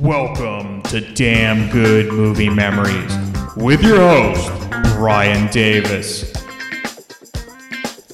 [0.00, 3.12] Welcome to Damn Good Movie Memories
[3.56, 4.48] with your host,
[4.94, 6.30] Brian Davis.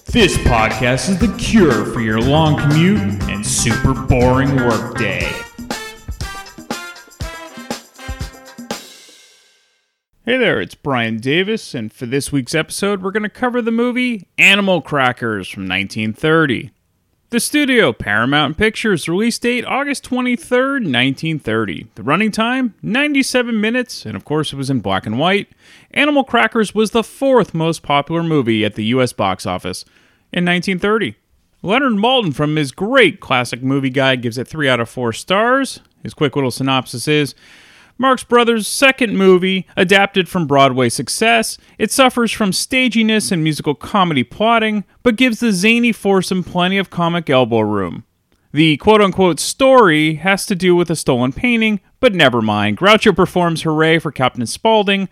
[0.06, 5.30] This podcast is the cure for your long commute and super boring workday.
[10.24, 13.70] Hey there, it's Brian Davis, and for this week's episode, we're going to cover the
[13.70, 16.70] movie Animal Crackers from 1930.
[17.34, 21.88] The studio, Paramount Pictures, release date August 23rd, 1930.
[21.96, 25.48] The running time, 97 minutes, and of course it was in black and white.
[25.90, 29.84] Animal Crackers was the fourth most popular movie at the US box office
[30.32, 31.16] in 1930.
[31.60, 35.80] Leonard Maltin from his great classic movie guide gives it 3 out of 4 stars.
[36.04, 37.34] His quick little synopsis is
[37.96, 44.24] Marx Brothers' second movie, adapted from Broadway success, it suffers from staginess and musical comedy
[44.24, 48.04] plotting, but gives the zany foursome plenty of comic elbow room.
[48.52, 52.78] The quote unquote story has to do with a stolen painting, but never mind.
[52.78, 55.08] Groucho performs Hooray for Captain Spaulding.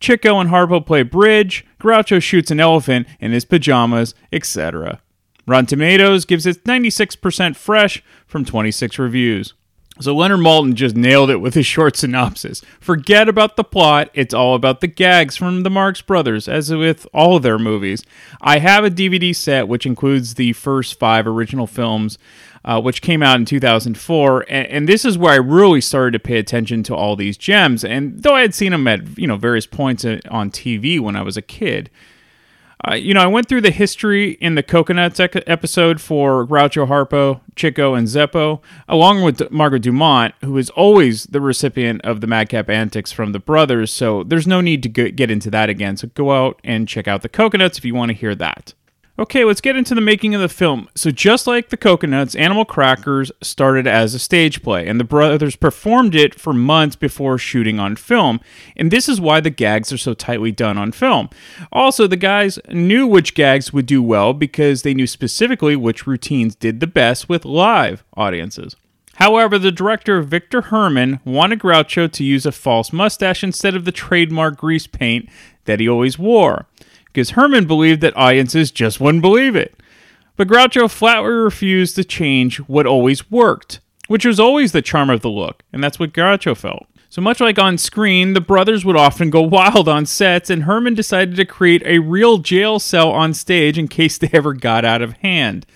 [0.00, 1.66] Chico and Harpo play bridge.
[1.80, 5.00] Groucho shoots an elephant in his pajamas, etc.
[5.46, 9.54] Rotten Tomatoes gives it 96% fresh from 26 reviews.
[10.00, 12.62] So Leonard Maltin just nailed it with his short synopsis.
[12.80, 17.06] Forget about the plot, it's all about the gags from the Marx Brothers, as with
[17.12, 18.04] all of their movies.
[18.40, 22.16] I have a DVD set which includes the first five original films,
[22.64, 26.20] uh, which came out in 2004, and, and this is where I really started to
[26.20, 27.84] pay attention to all these gems.
[27.84, 31.16] And though I had seen them at you know various points uh, on TV when
[31.16, 31.90] I was a kid.
[32.96, 37.40] You know, I went through the history in the Cocoanuts ec- episode for Groucho Harpo,
[37.54, 42.70] Chico, and Zeppo, along with Margaret Dumont, who is always the recipient of the madcap
[42.70, 43.92] antics from the brothers.
[43.92, 45.96] So there's no need to go- get into that again.
[45.96, 48.74] So go out and check out the Cocoanuts if you want to hear that.
[49.20, 50.88] Okay, let's get into the making of the film.
[50.94, 55.56] So, just like the Cocoanuts, Animal Crackers started as a stage play, and the brothers
[55.56, 58.38] performed it for months before shooting on film.
[58.76, 61.30] And this is why the gags are so tightly done on film.
[61.72, 66.54] Also, the guys knew which gags would do well because they knew specifically which routines
[66.54, 68.76] did the best with live audiences.
[69.14, 73.90] However, the director Victor Heerman wanted Groucho to use a false mustache instead of the
[73.90, 75.28] trademark grease paint
[75.64, 76.66] that he always wore
[77.18, 79.74] because Heerman believed that audiences just wouldn't believe it.
[80.36, 85.20] But Groucho flatly refused to change what always worked, which was always the charm of
[85.20, 86.86] the look, and that's what Groucho felt.
[87.08, 90.94] So much like on screen, the brothers would often go wild on sets, and Heerman
[90.94, 95.02] decided to create a real jail cell on stage in case they ever got out
[95.02, 95.66] of hand.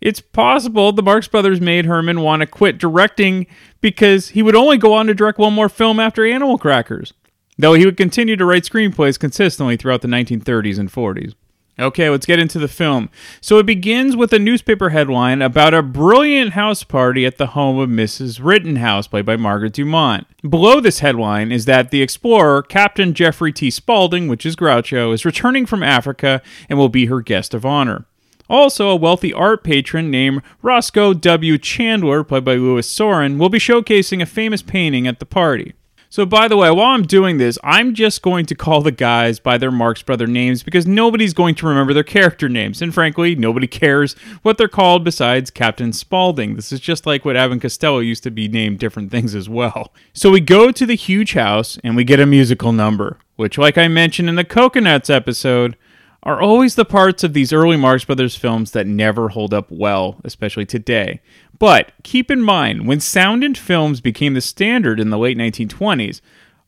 [0.00, 3.48] It's possible the Marx Brothers made Heerman want to quit directing
[3.80, 7.14] because he would only go on to direct one more film after Animal Crackers
[7.58, 11.34] though he would continue to write screenplays consistently throughout the 1930s and 40s.
[11.80, 13.08] Okay, let's get into the film.
[13.40, 17.78] So it begins with a newspaper headline about a brilliant house party at the home
[17.78, 18.40] of Mrs.
[18.42, 20.26] Rittenhouse, played by Margaret Dumont.
[20.42, 23.70] Below this headline is that the explorer, Captain Jeffrey T.
[23.70, 28.06] Spaulding, which is Groucho, is returning from Africa and will be her guest of honor.
[28.50, 31.58] Also, a wealthy art patron named Roscoe W.
[31.58, 35.74] Chandler, played by Louis Sorin, will be showcasing a famous painting at the party.
[36.10, 39.38] So, by the way, while I'm doing this, I'm just going to call the guys
[39.38, 42.80] by their Marx Brother names because nobody's going to remember their character names.
[42.80, 46.56] And frankly, nobody cares what they're called besides Captain Spaulding.
[46.56, 49.92] This is just like what Abbott Costello used to be named different things as well.
[50.14, 53.76] So, we go to the huge house and we get a musical number, which, like
[53.76, 55.76] I mentioned in the Cocoanuts episode,
[56.22, 60.20] are always the parts of these early Marx Brothers films that never hold up well,
[60.24, 61.20] especially today.
[61.58, 66.20] But keep in mind, when sound in films became the standard in the late 1920s,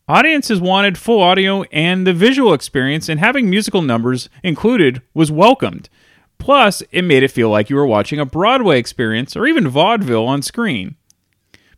[0.07, 5.89] audiences wanted full audio and the visual experience, and having musical numbers included was welcomed.
[6.37, 10.25] Plus, it made it feel like you were watching a Broadway experience or even vaudeville
[10.25, 10.95] on screen.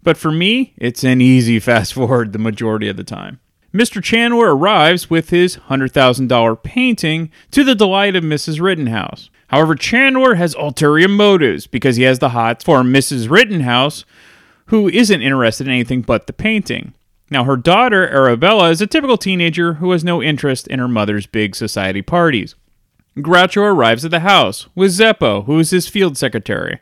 [0.01, 3.39] But for me, it's an easy fast forward the majority of the time.
[3.73, 4.03] Mr.
[4.03, 8.61] Chandler arrives with his $100,000 painting to the delight of Mrs.
[8.61, 9.31] Rittenhouse.
[9.47, 13.31] However, Chandler has ulterior motives because he has the hots for Mrs.
[13.31, 14.05] Rittenhouse,
[14.67, 16.93] who isn't interested in anything but the painting.
[17.31, 21.25] Now, her daughter, Arabella, is a typical teenager who has no interest in her mother's
[21.25, 22.53] big society parties.
[23.17, 26.79] Groucho arrives at the house with Zeppo, who is his field secretary,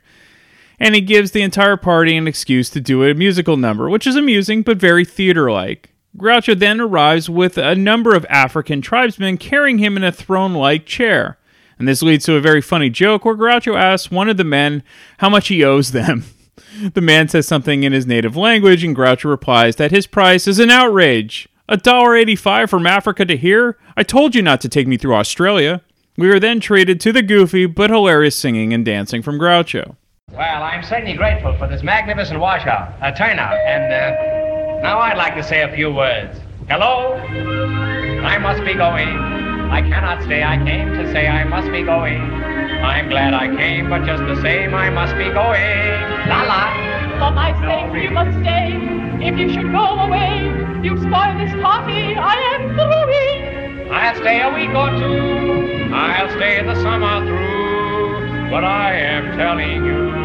[0.79, 4.15] and he gives the entire party an excuse to do a musical number, which is
[4.17, 5.90] amusing but very theater like.
[6.17, 10.85] Groucho then arrives with a number of African tribesmen carrying him in a throne like
[10.85, 11.37] chair.
[11.79, 14.83] And this leads to a very funny joke where Groucho asks one of the men
[15.19, 16.25] how much he owes them.
[16.93, 20.59] The man says something in his native language, and Groucho replies that his price is
[20.59, 21.49] an outrage.
[21.67, 23.77] A dollar eighty-five from Africa to here?
[23.97, 25.81] I told you not to take me through Australia.
[26.17, 29.95] We are then treated to the goofy but hilarious singing and dancing from Groucho.
[30.31, 34.50] Well, I'm certainly grateful for this magnificent washout, uh, turnout, and uh,
[34.81, 36.39] Now I'd like to say a few words.
[36.67, 37.13] Hello?
[38.25, 39.15] I must be going.
[39.69, 40.43] I cannot stay.
[40.43, 42.19] I came to say I must be going.
[42.19, 45.85] I'm glad I came, but just the same, I must be going.
[46.27, 46.63] La la.
[47.21, 48.73] For my sake, you must stay.
[49.21, 50.49] If you should go away,
[50.81, 52.15] you spoil this party.
[52.17, 53.91] I am through.
[53.91, 55.93] I'll stay a week or two.
[55.93, 58.49] I'll stay the summer through.
[58.49, 60.20] But I am telling you,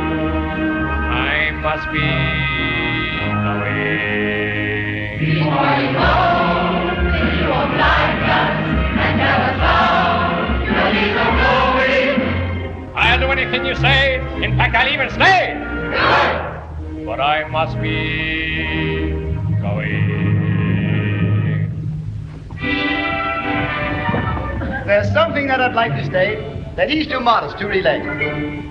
[1.67, 3.59] must be going.
[5.19, 6.15] Before you go,
[7.35, 8.55] you won't like us
[9.03, 10.63] and never found.
[10.63, 12.23] You'll be so going.
[12.95, 14.21] I'll do anything you say.
[14.45, 15.59] In fact, I'll even stay.
[17.05, 19.11] But I must be
[19.61, 20.07] going.
[24.87, 26.39] There's something that I'd like to state
[26.77, 28.05] that he's too modest to relate.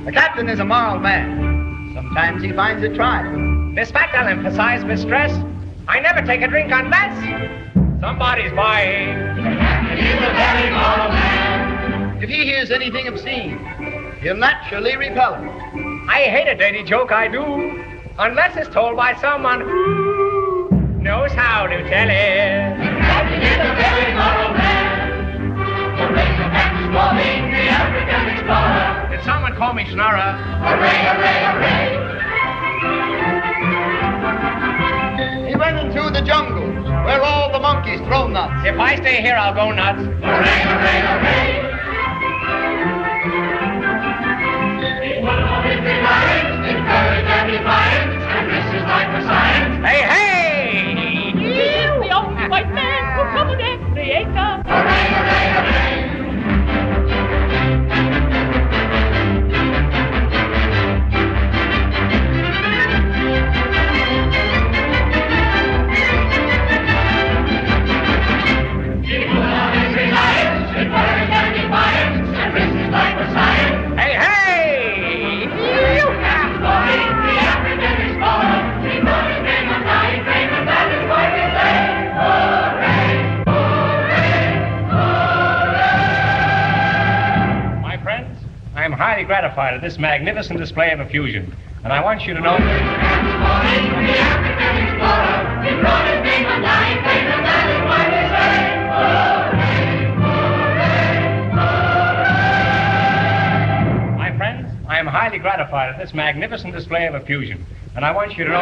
[0.06, 1.55] The captain is a moral man.
[2.16, 3.76] Sometimes he finds it trying.
[3.76, 5.38] This fact I'll emphasize with stress.
[5.86, 7.14] I never take a drink unless
[8.00, 9.18] somebody's buying.
[9.98, 12.24] He's a very moral man.
[12.24, 13.60] If he hears anything obscene,
[14.22, 16.10] he'll naturally repel it.
[16.10, 17.84] I hate a dirty joke, I do,
[18.18, 20.70] unless it's told by someone who
[21.02, 22.80] knows how to tell it.
[23.44, 25.50] Is a very moral man.
[26.00, 29.05] The race of Captain Spaulding, the African explorer.
[29.26, 30.38] Did someone call me Schnorrer?
[30.62, 31.90] Hooray, hooray, hooray.
[35.50, 38.68] He went into the jungles where all the monkeys throw nuts.
[38.68, 39.98] If I stay here, I'll go nuts.
[39.98, 41.58] Hooray, hooray, hooray.
[45.02, 49.82] He put on his reliance in courage and defiance, and this is life for science.
[49.84, 51.34] Hey, hey!
[51.34, 54.62] You, the only white man who covered every acre.
[54.70, 55.35] Hooray, hooray, hooray.
[89.26, 92.58] Gratified at this magnificent display of effusion, and I want you to know.
[104.18, 108.38] My friends, I am highly gratified at this magnificent display of effusion, and I want
[108.38, 108.62] you to know.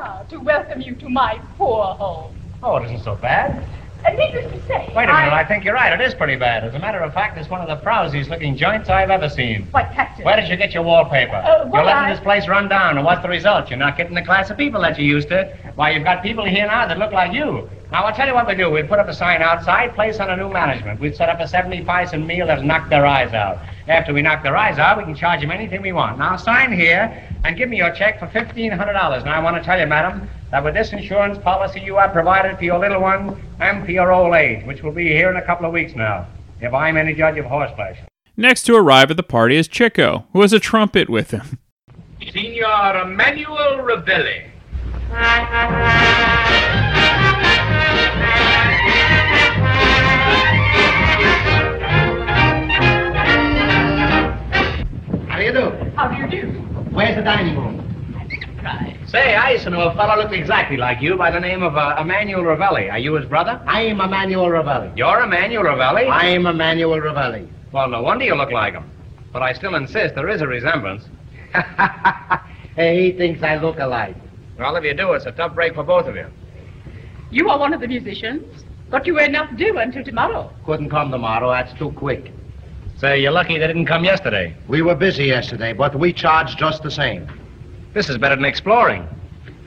[0.00, 2.34] Honor to welcome you to my poor home.
[2.62, 3.66] Oh, it isn't so bad.
[4.04, 5.92] And needless to say, Wait a minute, I think you're right.
[5.92, 6.64] It is pretty bad.
[6.64, 9.66] As a matter of fact, it's one of the frowsiest looking joints I've ever seen.
[9.72, 10.24] What, Captain?
[10.24, 11.34] Where did you get your wallpaper?
[11.34, 13.68] Uh, well, You're letting I- this place run down, and what's the result?
[13.68, 15.54] You're not getting the class of people that you used to.
[15.74, 17.68] Why, you've got people here now that look like you.
[17.92, 18.70] Now, I'll tell you what we do.
[18.70, 20.98] We'd put up a sign outside, place on a new management.
[21.00, 23.58] We'd set up a 70 and meal that'll knock their eyes out.
[23.88, 26.16] After we knock their eyes out, we can charge them anything we want.
[26.18, 29.24] Now, sign here and give me your check for $1,500.
[29.24, 32.58] Now, I want to tell you, madam, that with this insurance policy you have provided
[32.58, 35.42] for your little one and for your old age, which will be here in a
[35.44, 36.26] couple of weeks now,
[36.60, 37.98] if I'm any judge of horseflesh.
[38.36, 41.58] Next to arrive at the party is Chico, who has a trumpet with him.
[42.32, 44.46] Signor Emmanuel Ravelli.
[55.28, 55.70] How do you do?
[55.96, 56.59] How do you do?
[56.90, 57.76] Where's the dining room?
[58.64, 58.96] Right.
[59.06, 61.76] Say, I used to know a fellow looked exactly like you by the name of
[61.76, 62.90] uh, Emmanuel Ravelli.
[62.90, 63.62] Are you his brother?
[63.66, 64.96] I am Emmanuel Ravelli.
[64.96, 66.10] You're Emmanuel Ravelli?
[66.10, 67.48] I am Emmanuel Ravelli.
[67.72, 68.90] Well, no wonder you look like him.
[69.32, 71.04] But I still insist there is a resemblance.
[72.74, 74.16] hey, he thinks I look alike.
[74.58, 76.26] Well, if you do, it's a tough break for both of you.
[77.30, 80.52] You are one of the musicians, but you will not do until tomorrow.
[80.66, 82.32] Couldn't come tomorrow, that's too quick.
[83.00, 84.54] Say, you're lucky they didn't come yesterday.
[84.68, 87.26] We were busy yesterday, but we charge just the same.
[87.94, 89.08] This is better than exploring.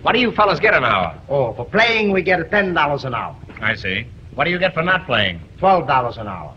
[0.03, 1.19] What do you fellas get an hour?
[1.29, 3.35] Oh, for playing, we get ten dollars an hour.
[3.59, 4.05] I see.
[4.35, 5.41] What do you get for not playing?
[5.57, 6.55] Twelve dollars an hour.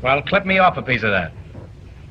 [0.00, 1.32] Well, clip me off a piece of that.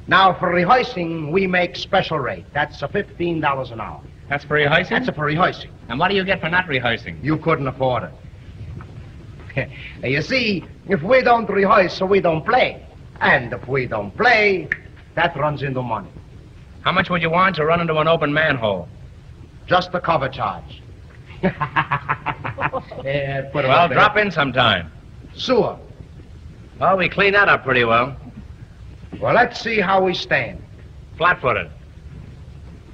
[0.08, 2.44] Now, for rehearsing, we make special rate.
[2.54, 4.02] That's a fifteen dollars an hour.
[4.28, 4.94] That's for rehearsing?
[4.94, 5.72] That's a for rehearsing.
[5.88, 7.18] And what do you get for not rehearsing?
[7.24, 8.12] You couldn't afford
[9.56, 9.70] it.
[10.04, 12.86] you see, if we don't rehearse, so we don't play.
[13.22, 14.68] And if we don't play,
[15.16, 16.10] that runs into money.
[16.82, 18.90] How much would you want to run into an open manhole?
[19.68, 20.82] Just the cover charge.
[21.44, 21.54] yeah,
[23.54, 24.92] put Well, drop in sometime.
[25.36, 25.78] Sewer.
[26.80, 28.18] Well, we cleaned that up pretty well.
[29.20, 30.62] Well, let's see how we stand.
[31.18, 31.70] Flat-footed.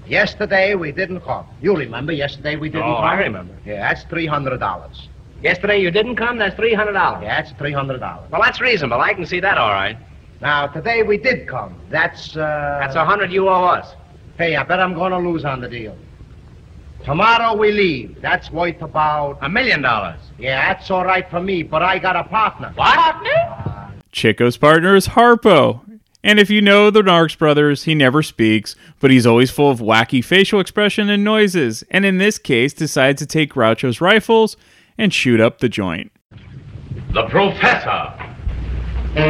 [0.08, 1.46] Yesterday we didn't come.
[1.62, 3.04] You remember yesterday we didn't Oh, come?
[3.06, 3.54] I remember.
[3.66, 5.08] Yeah, that's three hundred dollars.
[5.42, 7.22] Yesterday you didn't come, that's $300.
[7.22, 8.30] Yeah, that's three hundred dollars.
[8.32, 9.00] Well, that's reasonable.
[9.02, 9.98] I can see that all right.
[10.42, 11.80] Now today we did come.
[11.90, 12.78] That's uh.
[12.80, 13.96] That's a 100 you owe us.
[14.38, 15.98] Hey, I bet I'm gonna lose on the deal.
[17.04, 18.22] Tomorrow we leave.
[18.22, 19.40] That's worth about.
[19.42, 20.20] A million dollars.
[20.38, 22.72] Yeah, that's all right for me, but I got a partner.
[22.76, 22.96] What?
[22.96, 23.94] Partner?
[24.12, 25.82] Chico's partner is Harpo.
[26.24, 29.80] And if you know the Marx brothers, he never speaks, but he's always full of
[29.80, 34.58] wacky facial expression and noises, and in this case decides to take Groucho's rifles
[34.98, 36.12] and shoot up the joint.
[37.14, 38.27] The Professor.
[39.18, 39.24] The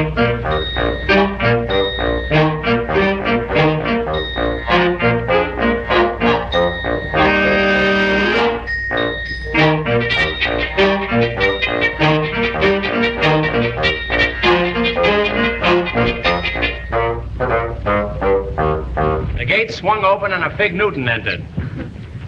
[19.47, 21.39] gate swung open and a Fig Newton entered.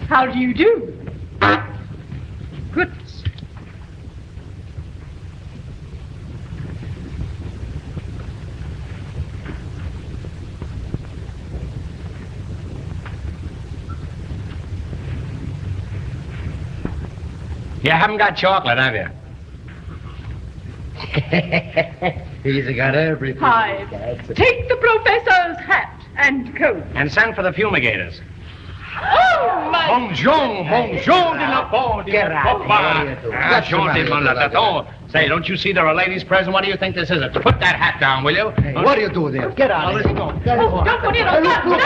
[0.08, 0.89] How do you do?
[17.90, 19.08] You haven't got chocolate, have you?
[22.52, 23.42] He's got everything.
[23.42, 23.84] Hi.
[24.32, 26.84] Take the professor's hat and coat.
[26.94, 28.20] And send for the fumigators.
[29.02, 29.88] Oh, my...
[29.88, 32.62] Bonjour, bonjour de la part de Get la out.
[32.62, 32.68] papa.
[32.68, 33.34] What are you doing?
[33.36, 34.86] Ah, What's the gentil, matter mon with you, lataton.
[35.10, 36.52] Say, don't you see there are ladies present?
[36.52, 37.24] What do you think this is?
[37.42, 38.50] Put that hat down, will you?
[38.62, 39.50] Hey, what do you do there?
[39.50, 40.16] Get out of here.
[40.16, 41.80] Oh, don't put it Hey, on look, look.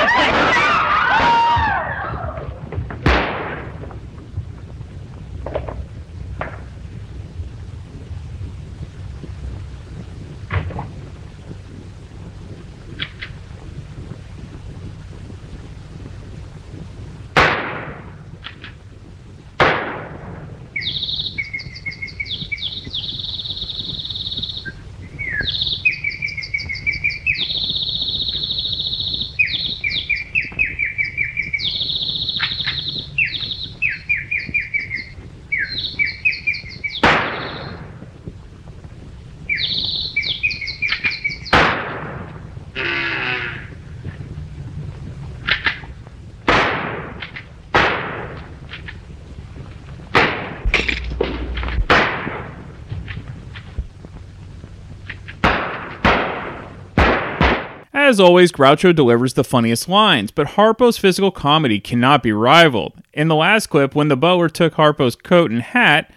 [58.05, 62.93] As always, Groucho delivers the funniest lines, but Harpo's physical comedy cannot be rivaled.
[63.15, 66.13] In the last clip, when the butler took Harpo's coat and hat,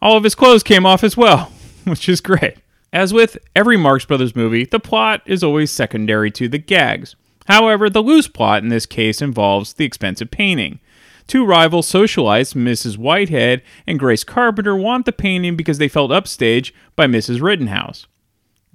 [0.00, 1.50] all of his clothes came off as well,
[1.84, 2.58] which is great.
[2.92, 7.16] As with every Marx Brothers movie, the plot is always secondary to the gags.
[7.48, 10.78] However, the loose plot in this case involves the expensive painting.
[11.26, 12.98] Two rival socialites, Mrs.
[12.98, 17.42] Whitehead and Grace Carpenter, want the painting because they felt upstaged by Mrs.
[17.42, 18.06] Rittenhouse.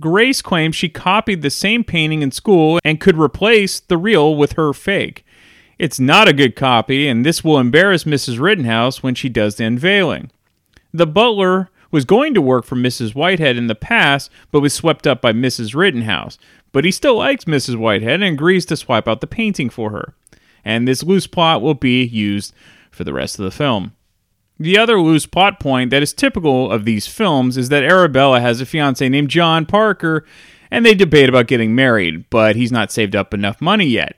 [0.01, 4.53] Grace claims she copied the same painting in school and could replace the real with
[4.53, 5.25] her fake.
[5.79, 8.39] It's not a good copy, and this will embarrass Mrs.
[8.39, 10.31] Rittenhouse when she does the unveiling.
[10.93, 13.15] The butler was going to work for Mrs.
[13.15, 15.75] Whitehead in the past, but was swept up by Mrs.
[15.75, 16.37] Rittenhouse.
[16.73, 17.77] But he still likes Mrs.
[17.77, 20.13] Whitehead and agrees to swipe out the painting for her.
[20.65, 22.53] And this loose plot will be used
[22.91, 23.94] for the rest of the film.
[24.57, 28.61] The other loose plot point that is typical of these films is that Arabella has
[28.61, 30.25] a fiance named John Parker,
[30.71, 34.15] and they debate about getting married, but he's not saved up enough money yet.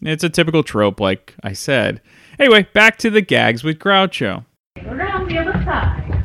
[0.00, 2.00] It's a typical trope, like I said.
[2.38, 4.44] Anyway, back to the gags with Groucho.
[4.86, 6.24] Around the other side.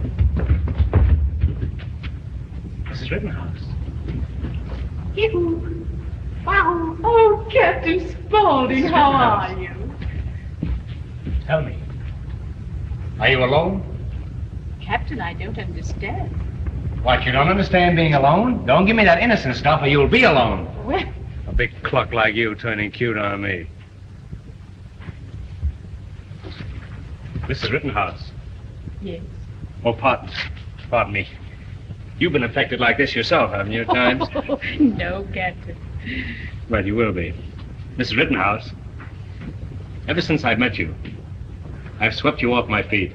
[2.85, 3.11] Mrs.
[3.11, 3.59] Rittenhouse.
[5.15, 5.85] You.
[6.45, 6.95] Wow.
[7.03, 9.69] Oh, Captain Spaulding, how are you?
[11.45, 11.77] Tell me.
[13.19, 13.83] Are you alone?
[14.81, 16.31] Captain, I don't understand.
[17.03, 18.65] What, you don't understand being alone?
[18.65, 20.67] Don't give me that innocent stuff or you'll be alone.
[20.85, 21.03] Well,
[21.47, 23.67] A big cluck like you turning cute on me.
[27.47, 27.71] Mrs.
[27.71, 28.31] Rittenhouse.
[29.01, 29.21] yes.
[29.85, 30.29] Oh, pardon.
[30.89, 31.27] Pardon me.
[32.19, 34.27] You've been affected like this yourself, haven't you, at times?
[34.35, 35.77] Oh, no, Captain.
[36.69, 37.33] well, you will be.
[37.97, 38.17] Mrs.
[38.17, 38.71] Rittenhouse,
[40.07, 40.93] ever since I've met you,
[41.99, 43.13] I've swept you off my feet.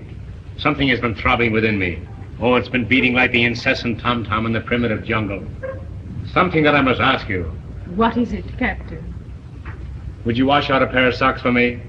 [0.56, 2.00] Something has been throbbing within me.
[2.40, 5.46] Oh, it's been beating like the incessant tom-tom in the primitive jungle.
[6.32, 7.44] Something that I must ask you.
[7.94, 9.14] What is it, Captain?
[10.24, 11.80] Would you wash out a pair of socks for me?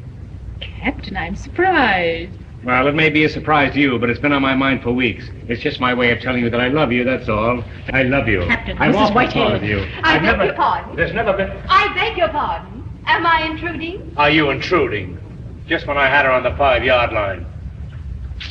[0.60, 2.32] Captain, I'm surprised.
[2.64, 4.92] Well, it may be a surprise to you, but it's been on my mind for
[4.94, 5.30] weeks.
[5.50, 7.64] It's just my way of telling you that I love you, that's all.
[7.92, 8.46] I love you.
[8.48, 9.14] Captain, I've Mrs.
[9.14, 9.56] Whitehead.
[9.56, 9.80] of you.
[10.02, 10.46] I I've beg never...
[10.46, 10.96] your pardon.
[10.96, 11.52] There's never been...
[11.68, 12.84] I beg your pardon.
[13.06, 14.14] Am I intruding?
[14.16, 15.20] Are you intruding?
[15.68, 17.46] Just when I had her on the five-yard line.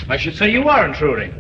[0.09, 1.35] I should say you are intruding.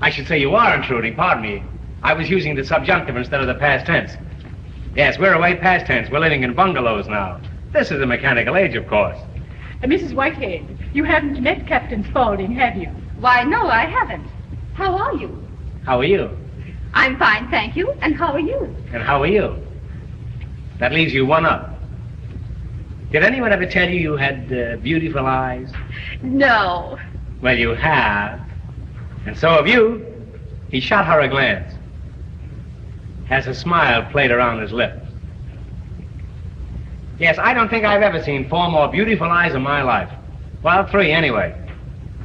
[0.00, 1.62] I should say you are intruding, pardon me.
[2.02, 4.12] I was using the subjunctive instead of the past tense.
[4.96, 6.10] Yes, we're away past tense.
[6.10, 7.40] We're living in bungalows now.
[7.72, 9.18] This is a mechanical age, of course.
[9.82, 10.14] Uh, Mrs.
[10.14, 12.88] Whitehead, you haven't met Captain Spaulding, have you?
[13.18, 14.26] Why, no, I haven't.
[14.74, 15.46] How are you?
[15.84, 16.30] How are you?
[16.94, 17.92] I'm fine, thank you.
[18.00, 18.74] And how are you?
[18.92, 19.56] And how are you?
[20.78, 21.69] That leaves you one up.
[23.10, 25.72] Did anyone ever tell you you had uh, beautiful eyes?
[26.22, 26.96] No.
[27.42, 28.40] Well, you have.
[29.26, 30.06] And so have you.
[30.70, 31.74] He shot her a glance.
[33.26, 35.06] Has a smile played around his lips.
[37.18, 40.10] Yes, I don't think I've ever seen four more beautiful eyes in my life.
[40.62, 41.54] Well, three anyway.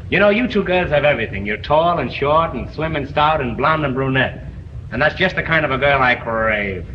[0.10, 1.48] You know, you two girls have everything.
[1.48, 4.46] You're tall and short and slim and stout and blonde and brunette.
[4.92, 6.86] And that's just the kind of a girl I crave.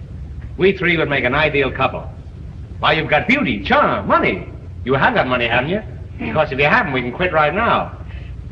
[0.56, 2.08] We three would make an ideal couple.
[2.80, 4.48] Why, you've got beauty, charm, money.
[4.84, 5.82] You have got money, haven't you?
[6.18, 7.96] Because if you haven't, we can quit right now.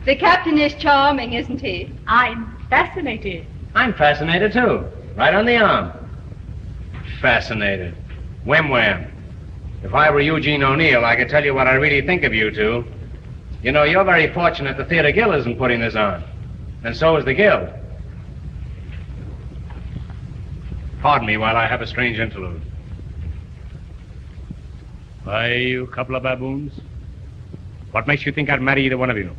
[0.04, 1.92] The captain is charming, isn't he?
[2.06, 3.46] I'm fascinated.
[3.74, 4.84] I'm fascinated too.
[5.16, 5.92] Right on the arm.
[7.20, 7.94] Fascinated.
[8.44, 9.10] Wham wham.
[9.82, 12.50] If I were Eugene O'Neill, I could tell you what I really think of you
[12.50, 12.84] two.
[13.62, 16.22] You know, you're very fortunate the Theater Guild isn't putting this on.
[16.84, 17.68] And so is the Guild.
[21.00, 22.62] Pardon me while I have a strange interlude.
[25.28, 26.72] Why, you couple of baboons?
[27.90, 29.36] What makes you think I'd marry either one of you?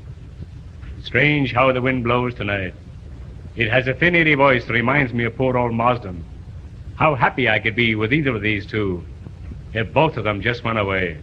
[1.01, 2.75] Strange how the wind blows tonight.
[3.55, 6.23] It has a thin, eerie voice that reminds me of poor old Marsden.
[6.95, 9.03] How happy I could be with either of these two
[9.73, 11.17] if both of them just went away.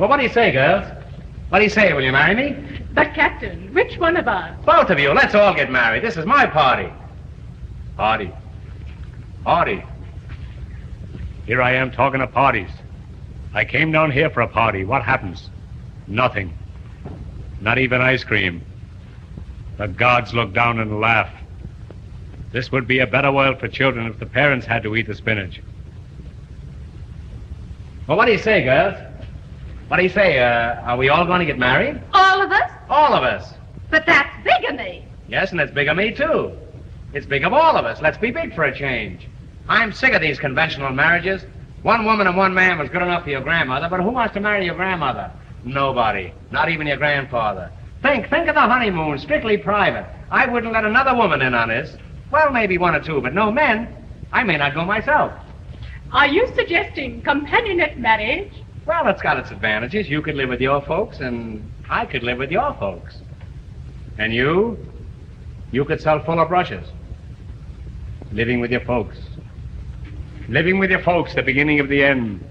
[0.00, 0.84] Well, what do you say, girls?
[1.50, 1.92] What do you say?
[1.92, 2.80] Will you marry me?
[2.92, 4.52] But, Captain, which one of us?
[4.66, 5.12] Both of you.
[5.12, 6.02] Let's all get married.
[6.02, 6.92] This is my party.
[7.96, 8.32] Party.
[9.44, 9.84] Party.
[11.46, 12.70] Here I am talking of parties.
[13.54, 14.84] I came down here for a party.
[14.84, 15.48] What happens?
[16.08, 16.52] Nothing.
[17.60, 18.62] Not even ice cream.
[19.78, 21.30] The gods look down and laugh.
[22.52, 25.14] This would be a better world for children if the parents had to eat the
[25.14, 25.60] spinach.
[28.08, 28.96] Well, what do you say, girls?
[29.88, 30.40] What do you say?
[30.40, 32.02] Uh, are we all going to get married?
[32.12, 32.70] All of us?
[32.88, 33.54] All of us.
[33.90, 35.06] But that's bigamy.
[35.28, 36.52] Yes, and it's big of me, too.
[37.12, 38.00] It's big of all of us.
[38.00, 39.28] Let's be big for a change.
[39.68, 41.44] I'm sick of these conventional marriages.
[41.82, 44.40] One woman and one man was good enough for your grandmother, but who wants to
[44.40, 45.30] marry your grandmother?
[45.64, 46.32] Nobody.
[46.50, 47.70] Not even your grandfather.
[48.02, 50.06] Think, think of the honeymoon, strictly private.
[50.30, 51.96] I wouldn't let another woman in on this.
[52.30, 53.88] Well, maybe one or two, but no men.
[54.32, 55.32] I may not go myself.
[56.12, 58.52] Are you suggesting companionate marriage?
[58.86, 60.08] Well, it's got its advantages.
[60.08, 63.18] You could live with your folks, and I could live with your folks.
[64.18, 64.78] And you?
[65.72, 66.88] You could sell fuller brushes.
[68.32, 69.18] Living with your folks.
[70.48, 72.44] Living with your folks, the beginning of the end.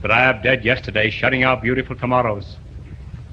[0.00, 2.56] But I am dead yesterday, shutting out beautiful tomorrows.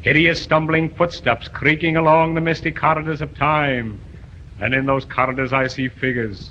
[0.02, 4.00] Hideous stumbling footsteps creaking along the misty corridors of time.
[4.60, 6.50] And in those corridors I see figures.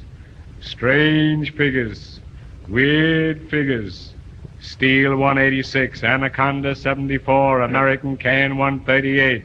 [0.60, 2.20] Strange figures.
[2.68, 4.14] Weird figures.
[4.60, 9.44] Steel 186, Anaconda 74, American Can 138.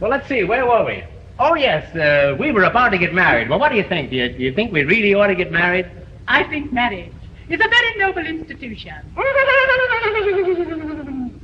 [0.00, 1.02] Well, let's see, where were we?
[1.38, 3.48] Oh, yes, uh, we were about to get married.
[3.48, 4.10] Well, what do you think?
[4.10, 5.90] Do you, do you think we really ought to get married?
[6.28, 7.12] I think marriage
[7.48, 8.94] is a very noble institution.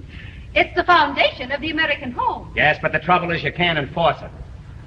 [0.52, 2.52] It's the foundation of the American home.
[2.56, 4.30] Yes, but the trouble is you can't enforce it.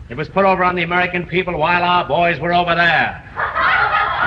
[0.09, 3.23] It was put over on the American people while our boys were over there.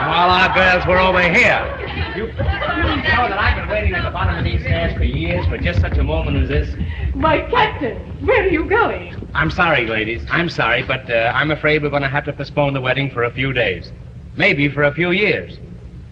[0.06, 1.66] And while our girls were over here.
[2.14, 5.44] You, you know that I've been waiting at the bottom of these stairs for years
[5.48, 6.76] for just such a moment as this.
[7.14, 9.16] Why, Captain, where are you going?
[9.34, 10.24] I'm sorry, ladies.
[10.30, 13.24] I'm sorry, but uh, I'm afraid we're going to have to postpone the wedding for
[13.24, 13.90] a few days.
[14.36, 15.58] Maybe for a few years.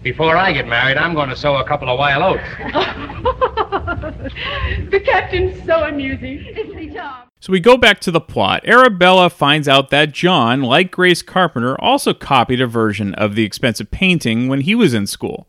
[0.03, 2.43] Before I get married, I'm going to sow a couple of wild oats.
[4.91, 6.45] the captain's so amusing.
[6.47, 7.29] Isn't he, Tom?
[7.45, 8.67] So we go back to the plot.
[8.67, 13.91] Arabella finds out that John, like Grace Carpenter, also copied a version of the expensive
[13.91, 15.45] painting when he was in school.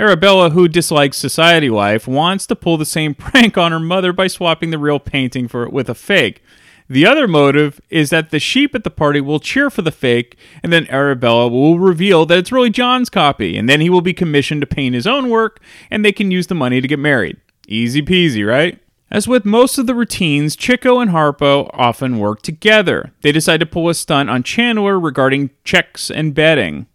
[0.00, 4.28] Arabella, who dislikes society life, wants to pull the same prank on her mother by
[4.28, 6.42] swapping the real painting for with a fake.
[6.88, 10.38] The other motive is that the sheep at the party will cheer for the fake,
[10.62, 14.14] and then Arabella will reveal that it's really John's copy, and then he will be
[14.14, 17.36] commissioned to paint his own work, and they can use the money to get married.
[17.68, 18.80] Easy peasy, right?
[19.10, 23.12] As with most of the routines, Chico and Harpo often work together.
[23.20, 26.86] They decide to pull a stunt on Chandler regarding checks and betting.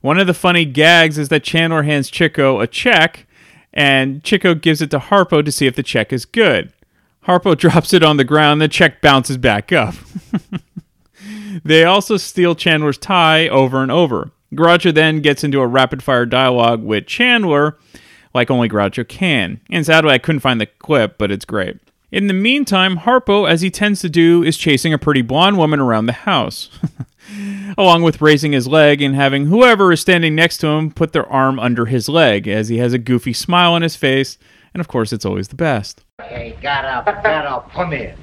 [0.00, 3.26] One of the funny gags is that Chandler hands Chico a check,
[3.72, 6.72] and Chico gives it to Harpo to see if the check is good.
[7.26, 9.94] Harpo drops it on the ground, the check bounces back up.
[11.64, 14.30] they also steal Chandler's tie over and over.
[14.54, 17.76] Groucho then gets into a rapid fire dialogue with Chandler,
[18.38, 19.60] like only Groucho can.
[19.68, 21.76] And sadly, I couldn't find the clip, but it's great.
[22.12, 25.80] In the meantime, Harpo, as he tends to do, is chasing a pretty blonde woman
[25.80, 26.70] around the house,
[27.76, 31.26] along with raising his leg and having whoever is standing next to him put their
[31.30, 34.38] arm under his leg, as he has a goofy smile on his face,
[34.72, 36.04] and of course, it's always the best.
[36.22, 38.14] Hey, get up, get up, come here.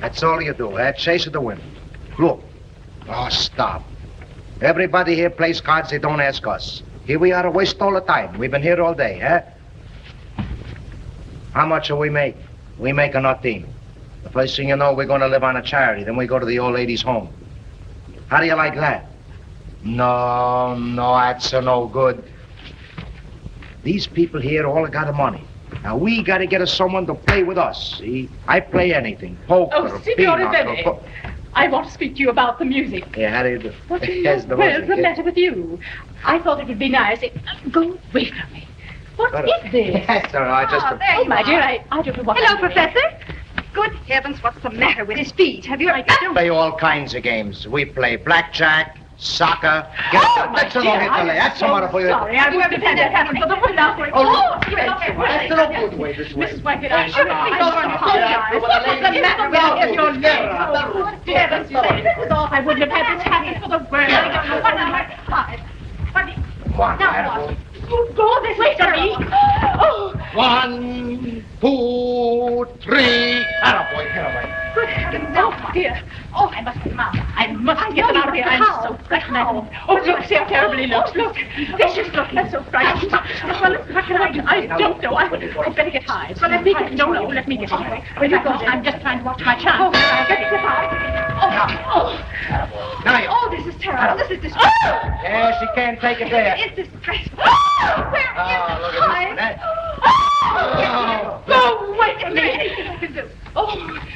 [0.00, 0.92] That's all you do, eh?
[0.92, 1.64] Chase the women.
[2.18, 2.42] Look.
[3.08, 3.82] Oh, stop.
[4.60, 6.82] Everybody here plays cards, they don't ask us.
[7.06, 8.38] Here we are to waste all the time.
[8.38, 9.40] We've been here all day, eh?
[11.52, 12.36] How much do we make?
[12.78, 13.66] We make a nothing.
[14.22, 16.04] The first thing you know, we're going to live on a charity.
[16.04, 17.28] Then we go to the old lady's home.
[18.28, 19.06] How do you like that?
[19.84, 22.22] No, no, that's no good.
[23.82, 25.44] These people here all got the money.
[25.82, 27.98] Now we got to get us someone to play with us.
[27.98, 30.82] See, I play anything, poker, Oh, Signore Bene.
[30.84, 31.02] po-
[31.54, 33.04] I want to speak to you about the music.
[33.16, 33.72] Yeah, how do you do?
[33.88, 35.80] What is Yes, the well, the matter with you?
[36.24, 37.32] I thought it would be nice if...
[37.72, 38.66] Go away from me.
[39.16, 40.04] What What is this?
[40.08, 40.86] Yes, sir, I just...
[40.86, 41.44] Oh, there Oh, you my are.
[41.44, 42.72] dear, I, I don't know what Hello, I'm doing.
[42.72, 43.18] Professor.
[43.72, 45.64] Good heavens, what's the matter with his feet?
[45.66, 45.90] Have you...
[45.90, 46.34] Oh, I don't...
[46.34, 47.66] play all kinds of games.
[47.66, 49.86] We play blackjack, soccer.
[50.12, 50.52] Get Oh, up.
[50.52, 51.38] my That's a dear, long I'm delay.
[51.38, 52.08] That's so a matter for you.
[52.08, 52.36] sorry.
[52.38, 53.96] I wouldn't have had that happen for the one now.
[54.12, 54.68] Oh, look.
[54.68, 55.50] yes, That's right.
[55.50, 56.46] no good way this way.
[56.46, 56.60] Mrs.
[56.62, 58.60] Wackett, I should have Yeah, go and apologize.
[58.60, 59.94] What was the matter with you?
[59.94, 60.48] your leg?
[60.52, 62.48] Oh, good heavens, this is all.
[62.50, 64.10] I wouldn't have had this happen for the world.
[64.10, 64.92] I don't know what I'm
[66.72, 67.56] Come on, Now what?
[67.88, 69.16] You go this way to me.
[69.80, 73.44] Oh, One, two, three.
[73.62, 74.72] Attaboy, get away.
[74.74, 75.36] good heavens.
[75.36, 76.02] Oh, dear.
[76.34, 77.14] Oh, I must get him out.
[77.14, 78.44] I must get him out of oh, here.
[78.44, 79.68] I'm so frightened.
[79.88, 81.14] Oh, look, see how terribly he looks.
[81.14, 81.36] Look,
[81.76, 83.12] this is looking so frightened.
[83.12, 84.40] Well, what can I do?
[84.46, 85.14] I don't know.
[85.14, 85.42] I, would.
[85.42, 86.34] I'd better get high.
[86.40, 88.02] But let me get No, no, let me get high.
[88.18, 88.50] Will you go?
[88.50, 89.76] I'm just trying to watch my chance.
[89.78, 89.90] Oh,
[90.28, 90.58] get the
[91.44, 91.58] Oh,
[91.94, 93.02] oh.
[93.04, 93.28] Now you.
[93.30, 94.16] Oh, this is terrible.
[94.18, 94.70] This is distressful.
[95.22, 96.54] Yeah, she can't take it there.
[96.58, 97.36] It's distressful.
[97.38, 99.82] Where is Oh, look at this one.
[100.54, 102.50] Oh, Go away from me.
[102.50, 103.28] Anything I can do.
[103.56, 104.08] Oh,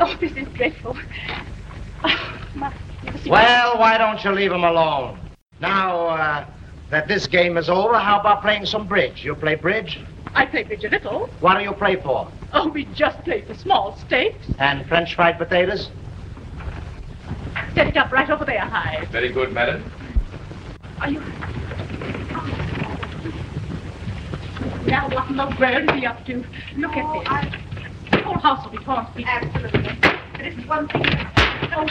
[0.00, 0.96] oh, this is dreadful.
[2.04, 2.72] Oh, my,
[3.26, 5.18] Well, why don't you leave him alone?
[5.60, 6.46] Now, uh,
[6.90, 9.24] that this game is over, how about playing some bridge?
[9.24, 10.00] You play bridge?
[10.34, 11.26] I play bridge a little.
[11.40, 12.30] What do you play for?
[12.52, 14.46] Oh, we just play for small stakes.
[14.58, 15.90] And French fried potatoes?
[17.74, 19.08] Set it up right over there, Hyde.
[19.08, 19.82] Very good, madam.
[21.00, 21.20] Are you...
[24.86, 26.44] Now, what in the world are you up to?
[26.76, 27.60] Look at this.
[28.10, 29.32] The whole house will be torn to pieces.
[29.32, 29.98] Absolutely.
[30.32, 31.02] But it's one thing.
[31.74, 31.86] Oh,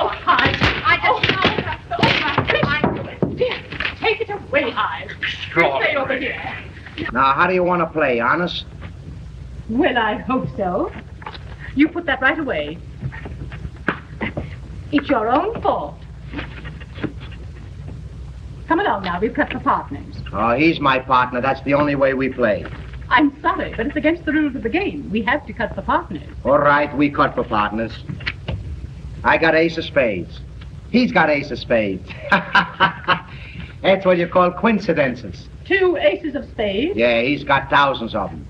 [0.00, 0.56] oh, Hyde.
[0.84, 1.68] I just oh, know.
[2.00, 3.38] Oh, my goodness.
[3.38, 3.56] Dear,
[4.00, 5.10] take it away, Hyde.
[5.22, 5.80] Sure.
[5.82, 6.38] Stay over here.
[7.12, 8.66] Now, how do you want to play, honest?
[9.70, 10.92] Well, I hope so.
[11.74, 12.78] You put that right away.
[14.90, 15.94] It's your own fault.
[18.66, 20.16] Come along now, we've cut for partners.
[20.32, 21.40] Oh, he's my partner.
[21.40, 22.66] That's the only way we play.
[23.10, 25.08] I'm sorry, but it's against the rules of the game.
[25.10, 26.28] We have to cut for partners.
[26.44, 27.92] All right, we cut for partners.
[29.24, 30.40] I got ace of spades.
[30.90, 32.08] He's got ace of spades.
[32.30, 35.48] That's what you call coincidences.
[35.64, 36.96] Two aces of spades.
[36.96, 38.46] Yeah, he's got thousands of them.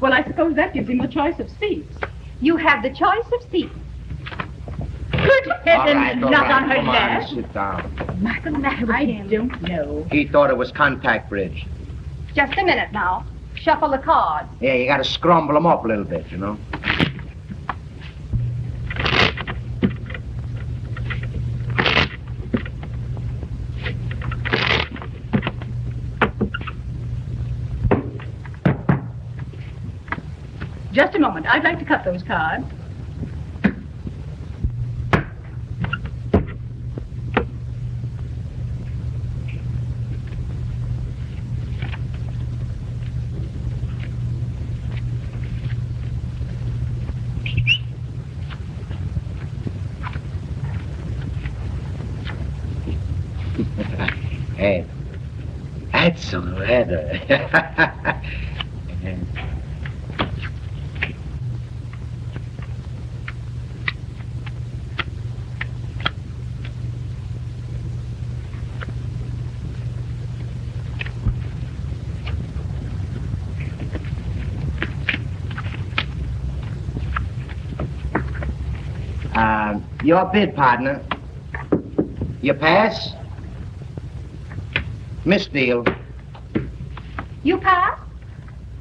[0.00, 1.96] Well, I suppose that gives him the choice of seats.
[2.40, 3.74] You have the choice of seats.
[5.22, 7.28] Good heavens, right, not right, on her come on, lap.
[7.28, 7.82] sit down.
[8.22, 10.06] What's the matter with I don't know.
[10.10, 11.66] He thought it was contact bridge.
[12.34, 13.26] Just a minute now.
[13.54, 14.48] Shuffle the cards.
[14.60, 16.58] Yeah, you got to scramble them up a little bit, you know.
[30.92, 31.46] Just a moment.
[31.46, 32.64] I'd like to cut those cards.
[54.56, 54.84] Hey,
[55.92, 57.19] that's a letter.
[57.30, 57.38] Um,
[80.02, 81.00] your bid, partner.
[82.42, 83.14] You pass?
[85.24, 85.84] Miss Deal.
[87.42, 87.98] You pass?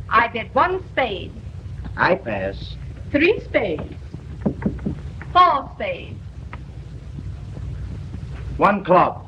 [0.10, 1.32] I bid one spade,
[1.98, 2.76] I pass.
[3.12, 3.94] Three spades.
[5.34, 6.20] four spades.
[8.58, 9.26] One club.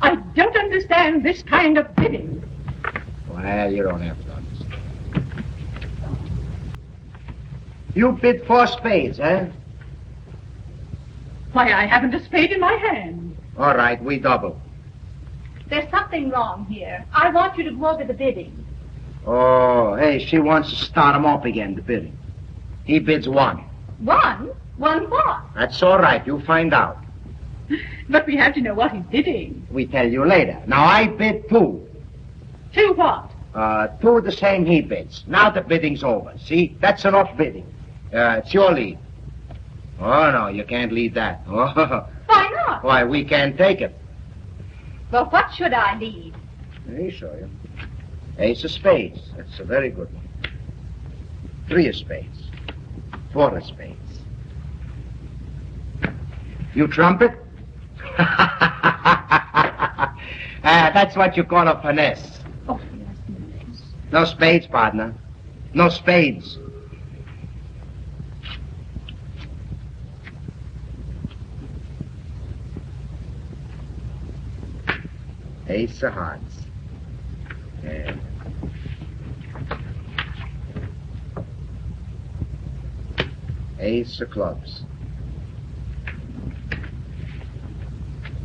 [0.00, 2.42] I don't understand this kind of bidding.
[3.28, 4.80] Well, you don't have to understand.
[7.94, 9.48] You bid four spades, eh?
[11.52, 13.36] Why, I haven't a spade in my hand.
[13.58, 14.60] All right, we double.
[15.68, 17.04] There's something wrong here.
[17.12, 18.64] I want you to go over the bidding.
[19.26, 19.69] Oh,
[20.00, 22.16] hey, she wants to start him up again, the bidding.
[22.84, 23.62] He bids one.
[23.98, 24.50] One?
[24.78, 25.42] One what?
[25.54, 26.98] That's all right, you find out.
[28.08, 29.64] But we have to know what he's bidding.
[29.70, 30.60] We tell you later.
[30.66, 31.86] Now, I bid two.
[32.72, 33.30] Two what?
[33.54, 35.22] Uh, two the same he bids.
[35.28, 36.32] Now the bidding's over.
[36.38, 37.66] See, that's enough bidding.
[38.12, 38.98] Uh, it's your lead.
[40.00, 41.42] Oh, no, you can't lead that.
[41.46, 42.82] Oh, Why not?
[42.82, 43.94] why, we can't take it.
[45.12, 46.34] Well, what should I lead?
[46.86, 47.48] Me show you.
[48.40, 49.20] Ace of spades.
[49.36, 50.24] That's a very good one.
[51.68, 52.50] Three of spades.
[53.34, 54.22] Four of spades.
[56.74, 57.32] You trumpet?
[58.18, 60.14] ah,
[60.64, 62.40] that's what you call a finesse.
[62.66, 63.16] Oh, yes,
[63.68, 63.82] yes.
[64.10, 65.14] No spades, partner.
[65.74, 66.58] No spades.
[75.68, 76.66] Ace of hearts.
[77.84, 78.29] And
[83.80, 84.82] Ace of clubs.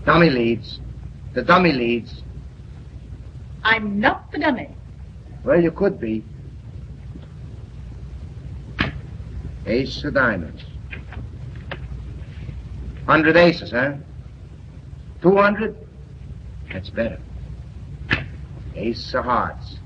[0.06, 0.80] Dummy leads.
[1.34, 2.24] The dummy leads.
[3.64, 4.70] I'm not the dummy.
[5.44, 6.24] Well, you could be.
[9.66, 10.64] Ace of diamonds.
[13.06, 13.94] Hundred aces, huh?
[15.22, 15.76] Two hundred?
[16.72, 17.20] That's better.
[18.76, 19.80] Ace of hearts.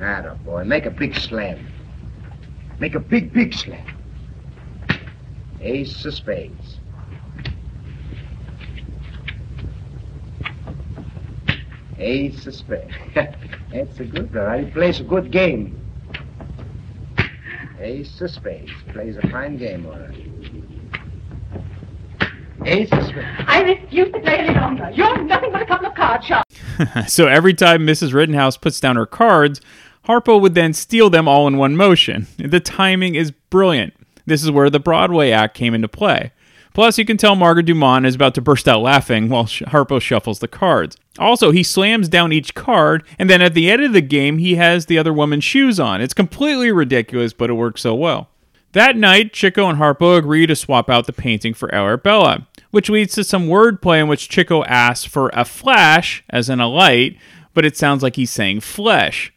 [0.00, 0.64] Atta boy.
[0.64, 1.66] Make a big slam.
[2.78, 3.99] Make a big, big slam.
[5.62, 6.78] Ace of spades.
[11.98, 12.92] Ace of spades.
[13.14, 14.64] That's a good one.
[14.64, 15.78] He plays a good game.
[17.78, 18.70] Ace of spades.
[18.92, 20.26] Plays a fine game, all right.
[22.64, 23.26] Ace of spades.
[23.46, 24.90] I refuse to play any longer.
[24.94, 26.56] You're nothing but a couple of card sharps.
[27.12, 28.14] so every time Mrs.
[28.14, 29.60] Rittenhouse puts down her cards,
[30.06, 32.26] Harpo would then steal them all in one motion.
[32.38, 33.94] The timing is brilliant.
[34.26, 36.32] This is where the Broadway act came into play.
[36.72, 40.38] Plus, you can tell Margaret Dumont is about to burst out laughing while Harpo shuffles
[40.38, 40.96] the cards.
[41.18, 44.54] Also, he slams down each card, and then at the end of the game, he
[44.54, 46.00] has the other woman's shoes on.
[46.00, 48.28] It's completely ridiculous, but it works so well.
[48.72, 53.14] That night, Chico and Harpo agree to swap out the painting for Arabella, which leads
[53.14, 57.16] to some wordplay in which Chico asks for a flash, as in a light,
[57.52, 59.32] but it sounds like he's saying flesh.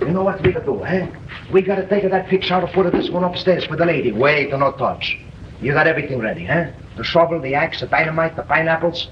[0.00, 1.08] You know what we gotta eh?
[1.52, 4.12] We gotta take that picture out and put this one upstairs for the lady.
[4.12, 5.18] Wait, no touch.
[5.60, 6.72] You got everything ready, eh?
[6.96, 9.08] The shovel, the axe, the dynamite, the pineapples.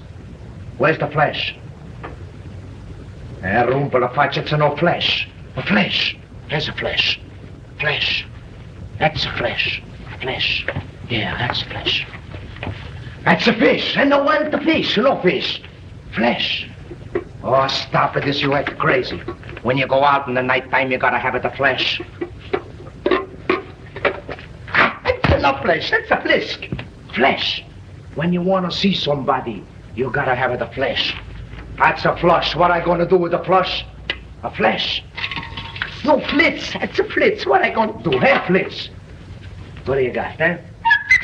[0.77, 1.55] Where's the flesh?
[3.43, 5.27] Eh, room for the fudge, it's no flesh.
[5.55, 6.17] A flesh.
[6.49, 7.19] There's a flesh.
[7.79, 8.25] Flesh.
[8.99, 9.81] That's a flesh.
[10.21, 10.65] Flesh.
[11.09, 12.07] Yeah, that's flesh.
[13.25, 13.95] That's a fish.
[13.97, 14.97] And no one the fish.
[14.97, 15.61] No fish.
[16.15, 16.69] Flesh.
[17.43, 18.25] Oh, stop it.
[18.25, 19.17] This you act crazy.
[19.63, 22.01] When you go out in the nighttime, you gotta have it the flesh.
[25.05, 25.89] It's not flesh.
[25.91, 26.59] That's a flesh.
[27.13, 27.63] Flesh.
[28.15, 29.63] When you want to see somebody,
[29.95, 31.15] you gotta have it the flesh.
[31.77, 32.55] That's a flush.
[32.55, 33.85] What I gonna do with the flush?
[34.43, 35.03] A flesh.
[36.03, 36.73] No flits.
[36.73, 37.45] That's a flits.
[37.45, 38.19] What I gonna do?
[38.19, 38.89] Hey, flits.
[39.85, 40.43] What do you got, huh?
[40.43, 40.57] Eh?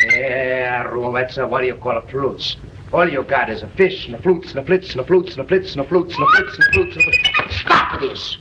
[0.10, 1.13] Yeah, room.
[1.13, 2.10] That's a, what do you call it?
[2.10, 2.58] Flutes.
[2.95, 5.31] All you got is a fish and a flutes and a flits and a flutes
[5.36, 7.60] and a flits and a flutes and a flits and a flutes and a flutes.
[7.60, 8.38] Stop this.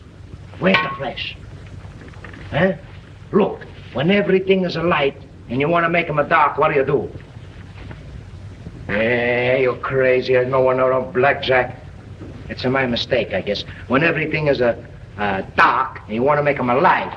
[0.60, 1.36] Where's the flesh?
[2.50, 2.74] Huh?
[3.32, 6.68] Look, when everything is a light and you want to make 'em a dark, what
[6.68, 7.10] do you do?
[8.86, 10.34] Hey, you're crazy.
[10.34, 11.74] There's no one around blackjack.
[12.48, 13.64] It's a my mistake, I guess.
[13.88, 14.76] When everything is a,
[15.18, 17.12] uh dark and you want to make 'em a light.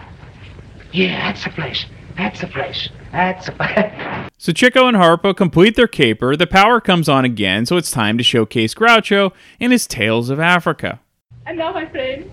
[0.92, 1.88] Yeah, that's a flesh.
[2.18, 2.90] That's a flesh.
[3.12, 3.52] That's a
[4.40, 8.20] So Chico and Harpo complete their caper, the power comes on again, so it's time
[8.20, 11.00] to showcase Groucho and his Tales of Africa.
[11.48, 12.32] And now, my friends,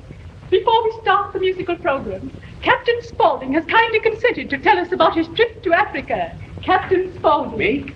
[0.50, 5.16] before we start the musical program, Captain Spaulding has kindly consented to tell us about
[5.16, 6.36] his trip to Africa.
[6.62, 7.58] Captain Spaulding.
[7.58, 7.94] Me?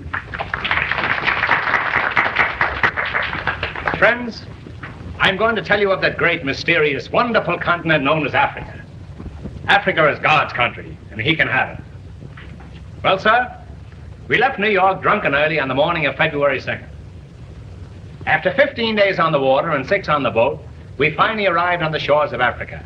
[3.99, 4.47] Friends,
[5.19, 8.83] I'm going to tell you of that great, mysterious, wonderful continent known as Africa.
[9.67, 11.85] Africa is God's country, and He can have it.
[13.05, 13.58] Well, sir,
[14.29, 16.87] we left New York drunk and early on the morning of February 2nd.
[18.27, 20.61] After 15 days on the water and six on the boat,
[20.99, 22.85] we finally arrived on the shores of Africa.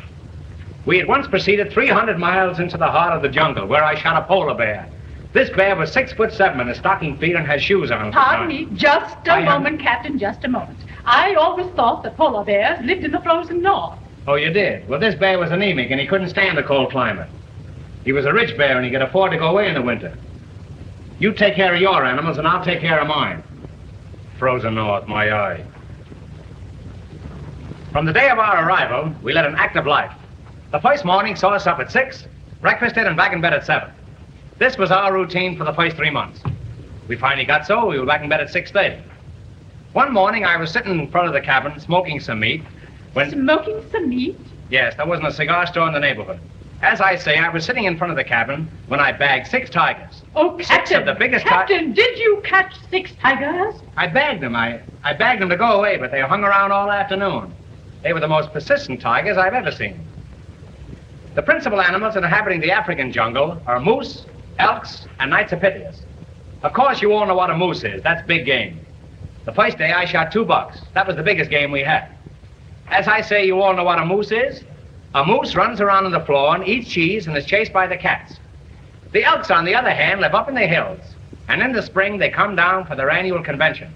[0.85, 4.21] We at once proceeded 300 miles into the heart of the jungle, where I shot
[4.21, 4.87] a polar bear.
[5.33, 8.11] This bear was six foot seven in his stocking feet and has shoes on.
[8.11, 10.77] Pardon me, just a I am- moment, Captain, just a moment.
[11.05, 13.97] I always thought that polar bears lived in the frozen north.
[14.27, 14.87] Oh, you did?
[14.87, 17.29] Well, this bear was anemic and he couldn't stand the cold climate.
[18.05, 20.15] He was a rich bear and he could afford to go away in the winter.
[21.23, 23.41] You take care of your animals and I'll take care of mine.
[24.37, 25.65] Frozen North, my eye.
[27.93, 30.11] From the day of our arrival, we led an active life.
[30.73, 32.27] The first morning saw us up at six,
[32.59, 33.89] breakfasted and back in bed at seven.
[34.59, 36.41] This was our routine for the first three months.
[37.07, 39.01] We finally got so we were back in bed at six thirty.
[39.93, 42.63] One morning I was sitting in front of the cabin smoking some meat
[43.13, 44.37] when Smoking some meat?
[44.69, 46.41] Yes, there wasn't a cigar store in the neighborhood.
[46.83, 49.69] As I say, I was sitting in front of the cabin when I bagged six
[49.69, 50.21] tigers.
[50.35, 53.75] Oh, Six Captain, of the biggest Captain, did you catch six tigers?
[53.95, 54.53] I bagged them.
[54.53, 57.53] I, I bagged them to go away, but they hung around all afternoon.
[58.03, 60.05] They were the most persistent tigers I've ever seen.
[61.35, 64.25] The principal animals inhabiting the African jungle are moose,
[64.59, 66.01] elks, and Nitropithecus.
[66.63, 68.03] Of course, you all know what a moose is.
[68.03, 68.85] That's big game.
[69.45, 70.81] The first day, I shot two bucks.
[70.95, 72.09] That was the biggest game we had.
[72.87, 74.65] As I say, you all know what a moose is.
[75.15, 77.97] A moose runs around on the floor and eats cheese and is chased by the
[77.97, 78.39] cats.
[79.11, 81.01] The elks, on the other hand, live up in the hills,
[81.47, 83.93] and in the spring they come down for their annual convention.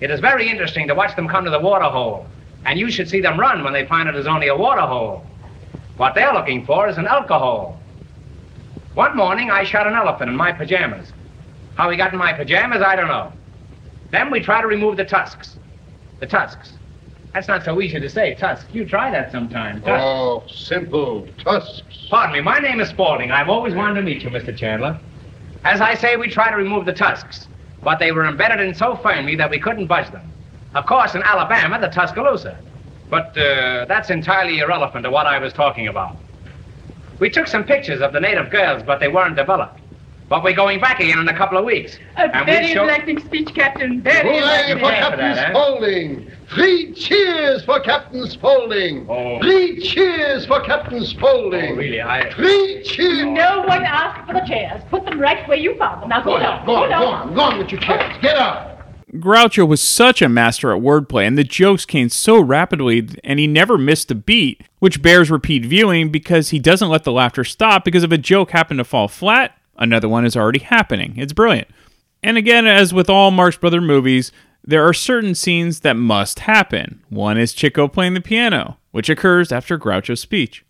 [0.00, 2.26] It is very interesting to watch them come to the water hole,
[2.64, 5.26] and you should see them run when they find it is only a water hole.
[5.98, 7.78] What they're looking for is an alcohol.
[8.94, 11.12] One morning I shot an elephant in my pajamas.
[11.74, 13.32] How he got in my pajamas, I don't know.
[14.12, 15.56] Then we try to remove the tusks.
[16.20, 16.77] The tusks.
[17.34, 18.66] That's not so easy to say, tusks.
[18.72, 19.80] You try that sometime.
[19.82, 20.02] Tusks.
[20.04, 21.26] Oh, simple.
[21.38, 21.82] Tusks.
[22.10, 23.30] Pardon me, my name is Spaulding.
[23.30, 24.56] I've always wanted to meet you, Mr.
[24.56, 24.98] Chandler.
[25.64, 27.48] As I say, we try to remove the tusks,
[27.82, 30.32] but they were embedded in so firmly that we couldn't budge them.
[30.74, 32.58] Of course, in Alabama, the Tuscaloosa.
[33.10, 36.16] But uh, that's entirely irrelevant to what I was talking about.
[37.18, 39.80] We took some pictures of the native girls, but they weren't developed.
[40.28, 41.98] But we're going back again in a couple of weeks.
[42.16, 44.02] A And we very show- enlightening speech, Captain.
[44.02, 44.78] Very enlightening.
[44.84, 45.50] for Yeah, for Captain that, eh?
[45.52, 46.30] Spaulding!
[46.54, 49.06] Three cheers for Captain Spaulding!
[49.08, 49.40] Oh.
[49.40, 51.72] Three cheers for Captain Spaulding!
[51.72, 52.30] Oh, really, I...
[52.34, 53.24] Three cheers!
[53.24, 54.82] No one asked for the chairs.
[54.90, 56.10] Put them right where you found them.
[56.10, 56.66] Now Go go on, down.
[56.66, 58.16] go on, go on, go on with your chairs.
[58.20, 58.74] Get up!
[59.14, 63.46] Groucho was such a master at wordplay, and the jokes came so rapidly, and he
[63.46, 67.82] never missed a beat, which bears repeat viewing because he doesn't let the laughter stop
[67.86, 71.14] because if a joke happened to fall flat, another one is already happening.
[71.16, 71.68] It's brilliant.
[72.22, 74.32] And again, as with all Marx Brother movies,
[74.64, 77.02] there are certain scenes that must happen.
[77.08, 80.64] One is Chico playing the piano, which occurs after Groucho's speech.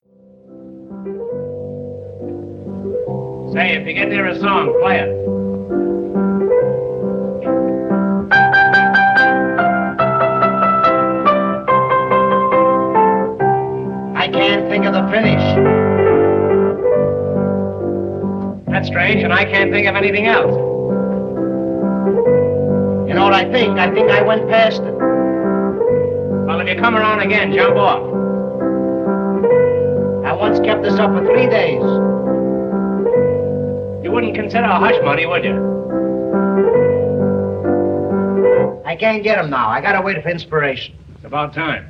[3.53, 5.09] Say, if you get near a song, play it.
[14.15, 15.78] I can't think of the finish.
[18.79, 20.55] That's strange, and I can't think of anything else.
[23.09, 23.77] You know what I think?
[23.77, 24.95] I think I went past it.
[26.47, 28.05] Well, if you come around again, jump off.
[30.25, 31.83] I once kept this up for three days.
[34.05, 35.57] You wouldn't consider a hush money, would you?
[38.87, 39.69] I can't get him now.
[39.71, 40.95] I gotta wait for inspiration.
[41.17, 41.88] It's about time.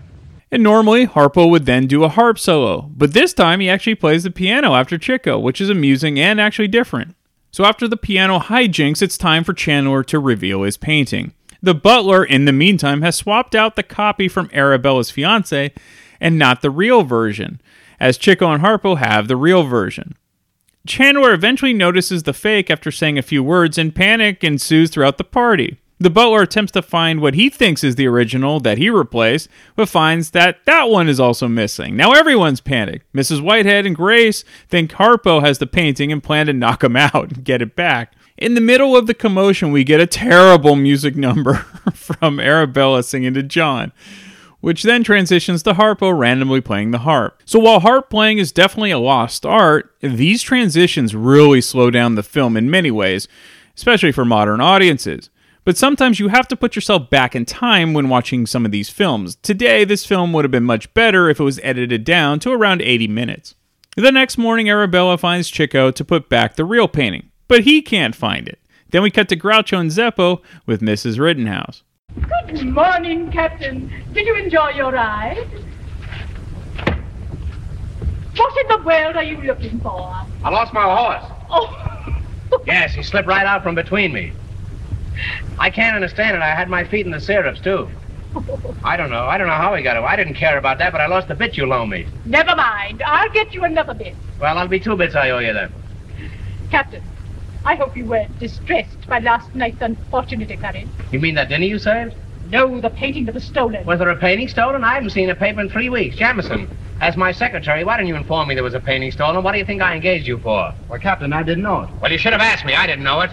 [0.50, 4.22] And normally, Harpo would then do a harp solo, but this time he actually plays
[4.22, 7.14] the piano after Chico, which is amusing and actually different.
[7.50, 11.32] So after the piano hijinks, it's time for Chandler to reveal his painting.
[11.62, 15.72] The butler, in the meantime, has swapped out the copy from Arabella's fiance
[16.20, 17.61] and not the real version,
[18.00, 20.14] as Chico and Harpo have the real version.
[20.87, 25.24] Chandler eventually notices the fake after saying a few words, and panic ensues throughout the
[25.24, 25.78] party.
[26.00, 29.88] The butler attempts to find what he thinks is the original that he replaced, but
[29.88, 31.96] finds that that one is also missing.
[31.96, 33.12] Now everyone's panicked.
[33.12, 33.40] Mrs.
[33.40, 37.44] Whitehead and Grace think Harpo has the painting and plan to knock him out and
[37.44, 38.14] get it back.
[38.37, 41.54] In the middle of the commotion, we get a terrible music number
[41.92, 43.92] from Arabella singing to John
[44.61, 47.40] which then transitions to Harpo randomly playing the harp.
[47.44, 52.23] So while harp playing is definitely a lost art, these transitions really slow down the
[52.23, 53.29] film in many ways,
[53.77, 55.31] especially for modern audiences.
[55.69, 58.88] But sometimes you have to put yourself back in time when watching some of these
[58.88, 59.37] films.
[59.42, 62.81] Today, this film would have been much better if it was edited down to around
[62.81, 63.54] 80 minutes.
[63.94, 68.16] The next morning, Arabella finds Chico to put back the real painting, but he can't
[68.16, 68.58] find it.
[68.88, 71.19] Then we cut to Groucho and Zeppo with Mrs.
[71.19, 71.83] Rittenhouse.
[72.46, 73.92] Good morning, Captain.
[74.14, 75.46] Did you enjoy your ride?
[78.37, 80.16] What in the world are you looking for?
[80.42, 81.31] I lost my horse.
[81.50, 84.33] Oh, Yes, he slipped right out from between me.
[85.58, 86.42] I can't understand it.
[86.42, 87.88] I had my feet in the stirrups, too.
[88.85, 89.25] I don't know.
[89.25, 90.06] I don't know how he got away.
[90.08, 92.06] I didn't care about that, but I lost the bit you loaned me.
[92.25, 93.02] Never mind.
[93.04, 94.14] I'll get you another bit.
[94.40, 95.73] Well, I'll be two bits I owe you then.
[96.71, 97.02] Captain,
[97.64, 100.90] I hope you weren't distressed by last night's unfortunate occurrence.
[101.10, 102.14] You mean that dinner you saved?
[102.50, 103.85] No, the painting that was stolen.
[103.85, 104.85] Was there a painting stolen?
[104.85, 106.16] I haven't seen a paper in three weeks.
[106.16, 106.69] Jamison,
[107.00, 109.42] as my secretary, why didn't you inform me there was a painting stolen?
[109.42, 110.73] What do you think I engaged you for?
[110.88, 111.90] Well, Captain, I didn't know it.
[112.00, 112.75] Well, you should have asked me.
[112.75, 113.31] I didn't know it.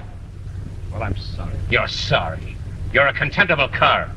[0.95, 1.53] Well, I'm sorry.
[1.69, 2.55] You're sorry.
[2.93, 4.09] You're a contemptible cur.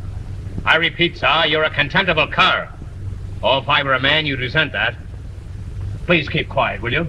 [0.65, 2.69] I repeat, sir, you're a contemptible cur.
[3.43, 4.95] Oh, if I were a man, you'd resent that.
[6.07, 7.09] Please keep quiet, will you?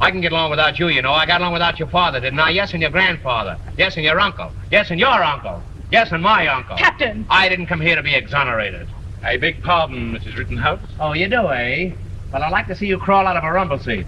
[0.00, 1.12] I can get along without you, you know.
[1.12, 2.48] I got along without your father, didn't I?
[2.50, 3.58] Yes, and your grandfather.
[3.76, 4.50] Yes, and your uncle.
[4.70, 5.62] Yes, and your uncle.
[5.90, 6.78] Yes, and my uncle.
[6.78, 7.26] Captain!
[7.28, 8.88] I didn't come here to be exonerated.
[9.22, 10.38] I beg pardon, Mrs.
[10.38, 10.80] Rittenhouse.
[10.98, 11.92] Oh, you do, eh?
[12.32, 14.06] Well, I'd like to see you crawl out of a rumble seat.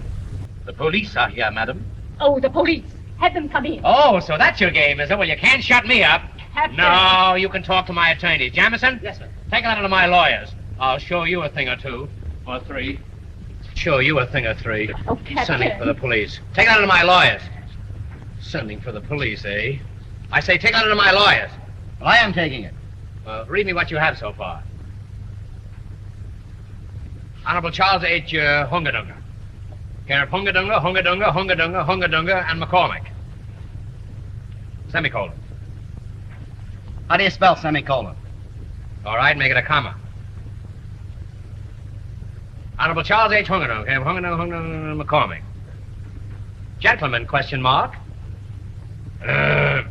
[0.64, 1.85] The police are here, madam.
[2.20, 2.94] Oh, the police.
[3.19, 3.81] Have them come in.
[3.85, 5.19] Oh, so that's your game, is it?
[5.19, 6.23] Well, you can't shut me up.
[6.53, 6.77] Captain.
[6.77, 8.53] No, you can talk to my attorneys.
[8.53, 9.01] Jamison?
[9.03, 9.29] Yes, sir.
[9.51, 10.55] Take a letter to my lawyers.
[10.79, 12.09] I'll show you a thing or two.
[12.47, 13.01] Or three.
[13.75, 14.93] Show you a thing or three.
[15.09, 15.47] Oh, Captain.
[15.47, 16.41] Sending for the police.
[16.55, 17.43] Take a letter to my lawyers.
[18.41, 19.79] Sending for the police, eh?
[20.31, 21.51] I say take a letter to my lawyers.
[21.99, 22.75] Well, I am taking it.
[23.25, 24.62] Well, read me what you have so far.
[27.47, 28.35] Honorable Charles H.
[28.35, 29.17] Uh, Hungadunga.
[30.07, 33.07] Care of Hungadunga, Hungadunga, Hungadunga, Hungadunga, and McCormick.
[34.91, 35.33] Semicolon.
[37.09, 38.17] How do you spell semicolon?
[39.05, 39.97] All right, make it a comma.
[42.79, 43.47] Honorable Charles H.
[43.47, 45.43] Hungadunga, care of Hungadunga, Hungadunga, and McCormick.
[46.81, 47.95] Gentlemen, question mark.
[49.27, 49.83] Uh,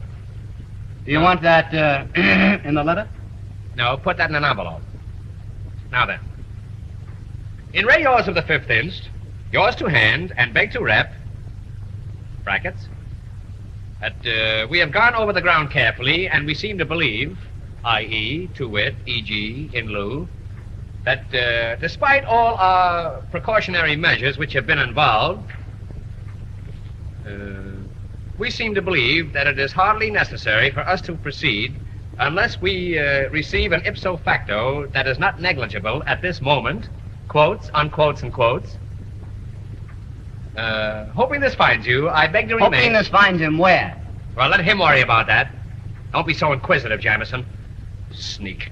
[1.05, 2.05] Do you want that uh,
[2.67, 3.09] in the letter?
[3.75, 4.81] No, put that in an envelope.
[5.91, 6.19] Now then.
[7.73, 9.09] In re yours of the 5th inst,
[9.53, 11.13] yours to hand and beg to rep,
[12.43, 12.89] brackets,
[14.01, 17.37] that uh, we have gone over the ground carefully and we seem to believe,
[17.85, 20.27] i.e., to wit, e.g., in lieu,
[21.05, 25.47] that uh, despite all our precautionary measures which have been involved,
[27.27, 27.29] uh,
[28.39, 31.75] we seem to believe that it is hardly necessary for us to proceed
[32.19, 36.89] unless we uh, receive an ipso facto that is not negligible at this moment,
[37.27, 38.77] quotes, unquotes, and quotes.
[40.55, 42.73] Uh, hoping this finds you, I beg to remain.
[42.73, 43.99] Hoping this finds him where?
[44.35, 45.51] Well, let him worry about that.
[46.11, 47.45] Don't be so inquisitive, Jamison.
[48.11, 48.71] Sneak.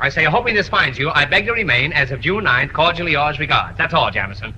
[0.00, 3.12] I say, hoping this finds you, I beg to remain, as of June 9th, cordially
[3.12, 3.76] yours regards.
[3.78, 4.54] That's all, Jamison.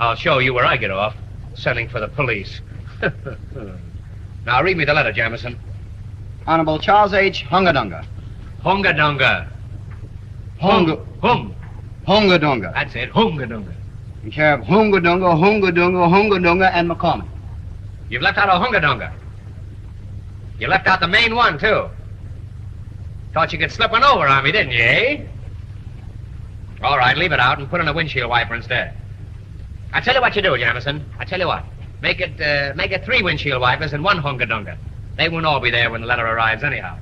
[0.00, 1.14] I'll show you where I get off.
[1.54, 2.60] Sending for the police.
[4.44, 5.58] now, read me the letter, Jamison.
[6.46, 7.44] Honorable Charles H.
[7.44, 8.04] Hungadunga.
[8.64, 9.48] Hungadunga.
[10.60, 11.54] Hunga, Hung.
[12.06, 12.72] Hungadunga.
[12.72, 13.12] That's it.
[13.12, 13.74] Hungadunga.
[14.26, 17.28] In care of Hungadunga, Hungadunga, Hungadunga, and McCormick.
[18.08, 19.12] You've left out a Hungadunga.
[20.58, 21.88] You left out the main one, too.
[23.32, 25.26] Thought you could slip one over on me, didn't you, eh?
[26.82, 28.96] All right, leave it out and put in a windshield wiper instead.
[29.92, 31.08] I tell you what you do, Jamison.
[31.20, 31.64] I tell you what.
[32.02, 34.76] Make it, uh, make it three windshield wipers and one Hungadunga.
[35.16, 36.98] They won't all be there when the letter arrives, anyhow.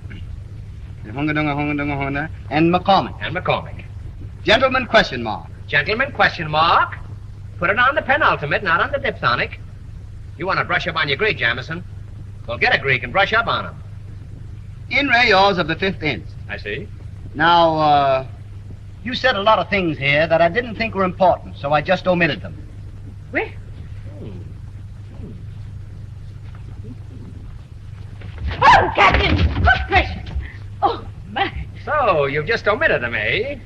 [1.06, 3.16] Hungadunga, Hungadunga, Hungadunga, and McCormick.
[3.22, 3.82] And McCormick.
[4.42, 5.48] Gentlemen, question mark.
[5.66, 6.98] Gentlemen, question mark.
[7.58, 9.58] Put it on the penultimate, not on the diphthonic.
[10.36, 11.84] You want to brush up on your Greek, Jamison?
[12.46, 13.74] Well, get a Greek and brush up on him.
[14.90, 16.34] In re yours of the 5th inst.
[16.48, 16.88] I see.
[17.34, 18.26] Now, uh,
[19.02, 21.80] you said a lot of things here that I didn't think were important, so I
[21.80, 22.56] just omitted them.
[23.32, 23.48] Well,
[28.60, 29.36] Oh, Captain!
[29.36, 30.30] Good gracious!
[30.82, 31.52] Oh, my.
[31.84, 33.56] So, you've just omitted them, eh?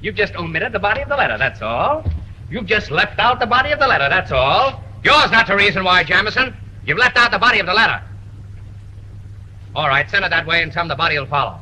[0.00, 2.04] You've just omitted the body of the letter, that's all.
[2.52, 4.84] You've just left out the body of the letter, that's all.
[5.02, 6.54] Yours not the reason why, Jamison.
[6.84, 8.02] You've left out the body of the letter.
[9.74, 11.58] All right, send it that way and some the body will follow.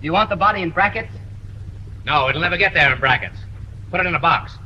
[0.00, 1.12] Do you want the body in brackets?
[2.04, 3.38] No, it'll never get there in brackets.
[3.92, 4.58] Put it in a box.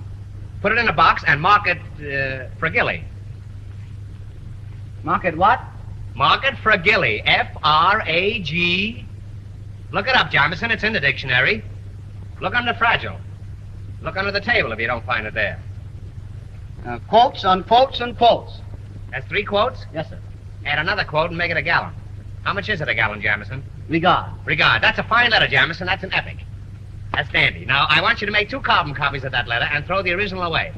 [0.62, 3.04] Put it in a box and mark it uh, Fragilli.
[5.02, 5.60] Mark it what?
[6.14, 7.20] Mark it Fragilli.
[7.26, 9.04] F R A G.
[9.92, 10.70] Look it up, Jamison.
[10.70, 11.62] It's in the dictionary.
[12.45, 13.16] Look under fragile.
[14.03, 15.59] Look under the table if you don't find it there.
[16.86, 18.61] Uh, quotes on quotes and quotes.
[19.11, 19.86] That's three quotes.
[19.95, 20.18] Yes, sir.
[20.66, 21.95] Add another quote and make it a gallon.
[22.42, 23.64] How much is it a gallon, Jamison?
[23.88, 24.30] Regard.
[24.45, 24.82] Regard.
[24.82, 25.86] That's a fine letter, Jamison.
[25.86, 26.36] That's an epic.
[27.14, 27.64] That's dandy.
[27.64, 30.12] Now, I want you to make two carbon copies of that letter and throw the
[30.12, 30.70] original away.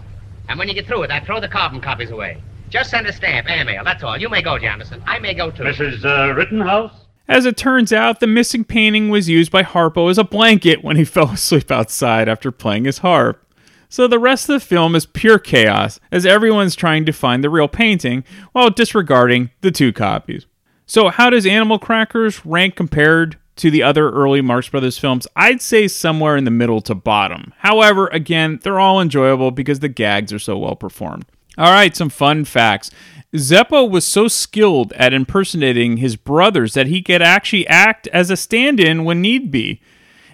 [0.49, 2.41] And when you get through with that, throw the carbon copies away.
[2.69, 3.83] Just send a stamp, airmail.
[3.83, 4.17] That's all.
[4.17, 5.03] You may go, Jamison.
[5.05, 5.65] I may go too.
[5.65, 6.05] Mrs.
[6.05, 7.06] Uh, Rittenhouse?
[7.29, 10.97] As it turns out, the missing painting was used by Harpo as a blanket when
[10.97, 13.43] he fell asleep outside after playing his harp.
[13.89, 17.51] So the rest of the film is pure chaos as everyone's trying to find the
[17.51, 20.47] real painting while disregarding the two copies.
[20.87, 25.27] So, how does Animal Crackers rank compared to the other early Marx Brothers films?
[25.35, 27.53] I'd say somewhere in the middle to bottom.
[27.59, 31.25] However, again, they're all enjoyable because the gags are so well performed.
[31.59, 32.91] All right, some fun facts.
[33.35, 38.37] Zeppo was so skilled at impersonating his brothers that he could actually act as a
[38.37, 39.81] stand in when need be.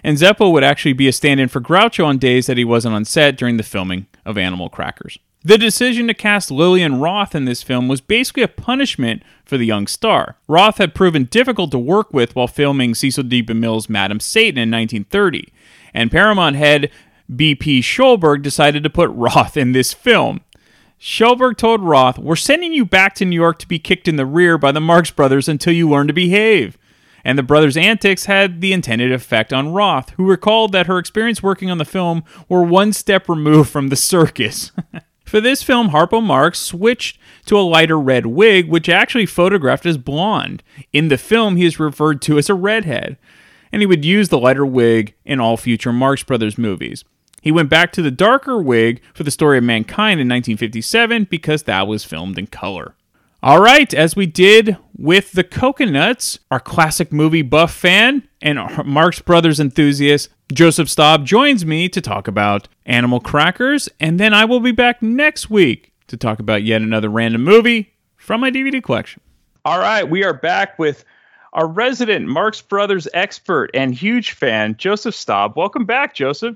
[0.03, 2.95] And Zeppo would actually be a stand in for Groucho on days that he wasn't
[2.95, 5.17] on set during the filming of Animal Crackers.
[5.45, 9.65] The decision to cast Lillian Roth in this film was basically a punishment for the
[9.65, 10.37] young star.
[10.47, 13.43] Roth had proven difficult to work with while filming Cecil B.
[13.43, 15.51] DeMille's Madame Satan in 1930,
[15.93, 16.89] and Paramount head
[17.33, 17.81] B.P.
[17.81, 20.41] Schulberg decided to put Roth in this film.
[21.03, 24.25] Schulberg told Roth, We're sending you back to New York to be kicked in the
[24.25, 26.77] rear by the Marx Brothers until you learn to behave.
[27.25, 31.43] And the brothers' antics had the intended effect on Roth, who recalled that her experience
[31.43, 34.71] working on the film were one step removed from the circus.
[35.25, 39.97] For this film, Harpo Marx switched to a lighter red wig, which actually photographed as
[39.97, 40.63] blonde.
[40.93, 43.17] In the film, he is referred to as a redhead,
[43.73, 47.03] and he would use the lighter wig in all future Marx Brothers movies.
[47.43, 51.63] He went back to the darker wig for the story of mankind in 1957 because
[51.63, 52.95] that was filmed in color.
[53.43, 59.19] All right, as we did with the Cocoanuts, our classic movie buff fan and Marx
[59.19, 64.61] Brothers enthusiast, Joseph Staub joins me to talk about Animal Crackers, and then I will
[64.61, 69.21] be back next week to talk about yet another random movie from my DVD collection.
[69.65, 71.03] All right, we are back with
[71.51, 75.57] our resident Marx Brothers expert and huge fan, Joseph Staub.
[75.57, 76.55] Welcome back, Joseph.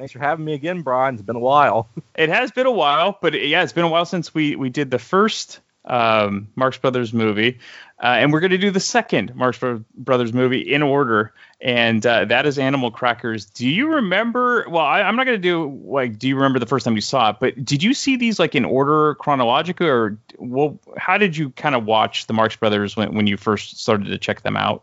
[0.00, 1.16] Thanks for having me again, Brian.
[1.16, 1.90] It's been a while.
[2.14, 4.90] It has been a while, but yeah, it's been a while since we we did
[4.90, 7.58] the first um, Marx Brothers movie,
[8.02, 9.58] uh, and we're going to do the second Marx
[9.94, 13.46] Brothers movie in order, and uh, that is Animal Crackers.
[13.46, 14.66] Do you remember?
[14.68, 17.00] Well, I, am not going to do like, do you remember the first time you
[17.00, 17.36] saw it?
[17.40, 21.74] But did you see these like in order chronologically, or well, how did you kind
[21.74, 24.82] of watch the Marx Brothers when when you first started to check them out?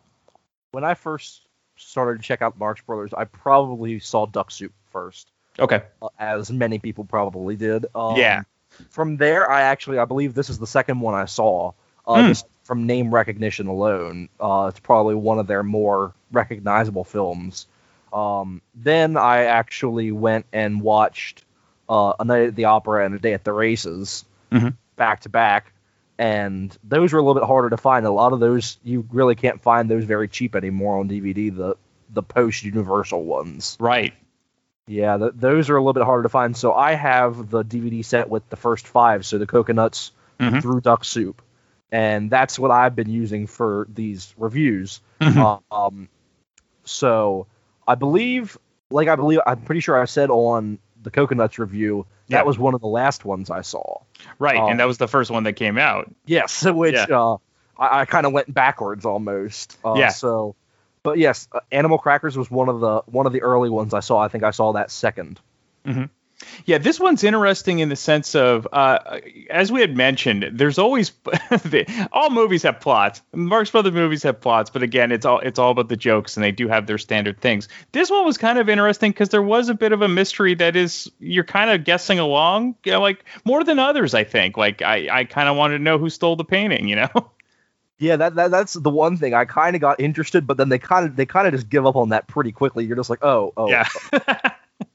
[0.72, 1.42] When I first
[1.76, 5.32] started to check out Marx Brothers, I probably saw Duck Soup first.
[5.60, 5.82] Okay.
[6.02, 7.86] Uh, as many people probably did.
[7.96, 8.44] Um, yeah.
[8.90, 11.72] From there, I actually I believe this is the second one I saw.
[12.06, 12.28] Uh, Hmm.
[12.30, 17.66] Just from name recognition alone, uh, it's probably one of their more recognizable films.
[18.14, 21.44] Um, then I actually went and watched
[21.90, 24.76] uh, A Night at the Opera and A Day at the Races Mhm.
[24.96, 25.72] back to back,
[26.18, 28.06] and those were a little bit harder to find.
[28.06, 31.50] A lot of those you really can't find those very cheap anymore on DVD.
[31.56, 31.76] The
[32.14, 33.76] the post Universal ones.
[33.80, 34.14] Right.
[34.88, 36.56] Yeah, th- those are a little bit harder to find.
[36.56, 40.62] So I have the DVD set with the first five, so the Cocoanuts Mhm.
[40.62, 41.42] through duck soup,
[41.92, 45.02] and that's what I've been using for these reviews.
[45.20, 45.62] Mhm.
[45.72, 46.10] Um,
[46.84, 47.48] so
[47.88, 48.58] I believe,
[48.90, 52.44] like I believe, I'm pretty sure I said on the Cocoanuts review that Yeah.
[52.44, 54.00] was one of the last ones I saw.
[54.40, 56.10] Right, Um, and that was the first one that came out.
[56.26, 57.06] Yes, which Yeah.
[57.10, 57.38] uh,
[57.80, 59.78] I, I kind of went backwards almost.
[59.86, 60.10] Uh, Yeah.
[60.10, 60.56] So,
[61.08, 64.02] but yes, uh, Animal Crackers was one of the one of the early ones I
[64.02, 64.20] saw.
[64.20, 65.40] I think I saw that second.
[66.66, 71.14] Yeah, this one's interesting in the sense of, uh, as we had mentioned, there's always
[72.12, 73.22] all movies have plots.
[73.34, 76.44] Marx Brothers movies have plots, but again, it's all it's all about the jokes, and
[76.44, 77.70] they do have their standard things.
[77.94, 80.76] This one was kind of interesting because there was a bit of a mystery that
[80.76, 84.14] is you're kind of guessing along, you know, like more than others.
[84.14, 86.98] I think, like I I kind of wanted to know who stole the painting, you
[86.98, 87.10] know.
[88.00, 90.78] Yeah, that, that that's the one thing I kind of got interested, but then they
[90.78, 92.86] kind of they kind of just give up on that pretty quickly.
[92.86, 93.88] You're just like, oh, oh, Yeah.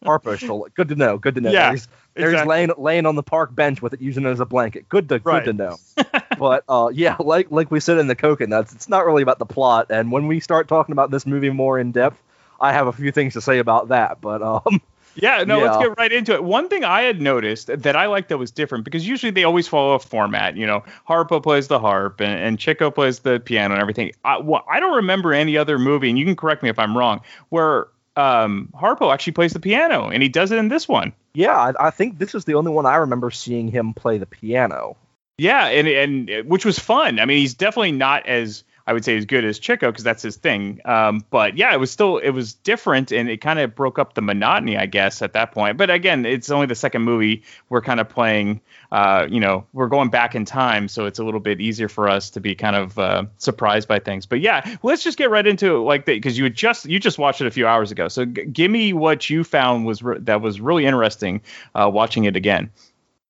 [0.05, 0.75] Harpo stole it.
[0.75, 1.19] Good to know.
[1.19, 1.51] Good to know.
[1.51, 2.51] Yeah, there's there's exactly.
[2.51, 4.89] laying laying on the park bench with it using it as a blanket.
[4.89, 5.45] Good to Right.
[5.45, 5.77] good to know.
[6.39, 9.47] but uh, yeah, like like we said in the Cocoanuts, it's not really about the
[9.47, 9.89] plot.
[9.91, 12.21] And when we start talking about this movie more in depth,
[12.61, 14.21] I have a few things to say about that.
[14.21, 14.81] But um,
[15.15, 16.43] Yeah, no, let's get right into it.
[16.43, 19.69] One thing I had noticed that I liked that was different because usually they always
[19.69, 20.57] follow a format.
[20.57, 24.13] You know, Harpo plays the harp and, and Chico plays the piano and everything.
[24.25, 26.97] I, well, I don't remember any other movie, and you can correct me if I'm
[26.97, 31.13] wrong, where um, Harpo actually plays the piano, and he does it in this one.
[31.35, 34.27] yeah, I, I think this is the only one I remember seeing him play the
[34.27, 34.97] piano.
[35.39, 37.19] Yeah, and and which was fun.
[37.19, 40.23] I mean, he's definitely not as I would say as good as Chico because that's
[40.23, 40.81] his thing.
[40.85, 44.15] Um, but yeah, it was still it was different, and it kind of broke up
[44.15, 45.77] the monotony, I guess, at that point.
[45.77, 47.43] But again, it's only the second movie.
[47.69, 48.61] We're kind of playing,
[48.91, 52.09] uh, you know, we're going back in time, so it's a little bit easier for
[52.09, 54.27] us to be kind of uh, surprised by things.
[54.27, 56.99] But yeah, let's just get right into it, like that, because you had just you
[56.99, 58.09] just watched it a few hours ago.
[58.09, 61.43] So g- give me what you found was re- that was really interesting
[61.75, 62.71] uh, watching it again.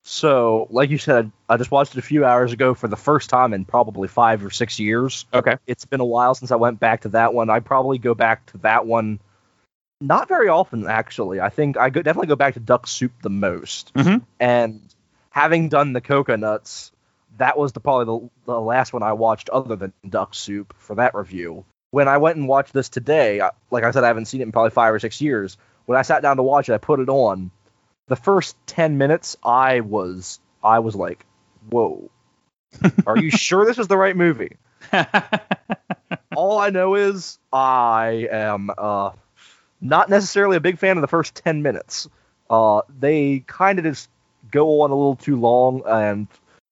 [0.04, 3.30] So, like you said, I just watched it a few hours ago for the first
[3.30, 5.26] time in probably five or six years.
[5.32, 5.56] Okay.
[5.66, 7.50] It's been a while since I went back to that one.
[7.50, 9.20] I probably go back to that one
[10.00, 11.40] not very often, actually.
[11.40, 13.94] I think I go, definitely go back to Duck Soup the most.
[13.94, 14.22] Mhm.
[14.40, 14.80] And
[15.30, 16.90] having done the Cocoanuts,
[17.38, 20.96] that was the probably the, the last one I watched other than Duck Soup for
[20.96, 21.64] that review.
[21.92, 24.44] When I went and watched this today, I, like I said, I haven't seen it
[24.44, 25.56] in probably five or six years.
[25.86, 27.50] When I sat down to watch it, I put it on.
[28.08, 31.24] The first ten minutes, I was I was like,
[31.70, 32.10] "Whoa,
[33.06, 34.56] are you sure this is the right movie?"
[36.36, 39.10] All I know is I am uh,
[39.80, 42.08] not necessarily a big fan of the first ten minutes.
[42.50, 44.08] Uh, they kind of just
[44.50, 46.28] go on a little too long, and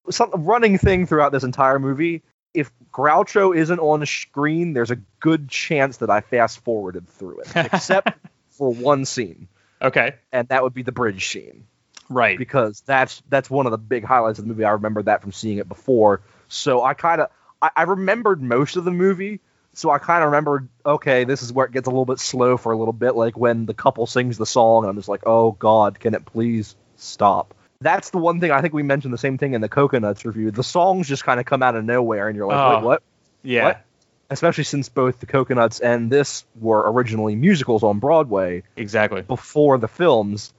[0.09, 2.21] some running thing throughout this entire movie.
[2.53, 7.39] If Groucho isn't on the screen, there's a good chance that I fast forwarded through
[7.39, 8.11] it, except
[8.49, 9.47] for one scene,
[9.81, 10.15] Okay.
[10.31, 11.65] and that would be the bridge scene
[12.09, 12.37] Right.
[12.37, 14.63] because that's that's one of the big highlights of the movie.
[14.65, 17.29] I remember that from seeing it before, so I kind of
[17.61, 19.39] I, I remembered most of the movie.
[19.73, 22.57] So I kind of remembered, okay, this is where it gets a little bit slow
[22.57, 25.23] for a little bit, like when the couple sings the song, and I'm just like,
[25.25, 27.53] oh god, can it please stop?
[27.79, 30.51] That's the one thing I think we mentioned the same thing in the Cocoanuts review.
[30.51, 32.75] The songs just kind of come out of nowhere, and you're like, Oh.
[32.75, 33.03] wait, what?
[33.43, 33.63] Yeah.
[33.63, 33.85] What?
[34.31, 39.21] Especially since both the Cocoanuts and this were originally musicals on Broadway Exactly.
[39.21, 40.53] before the films,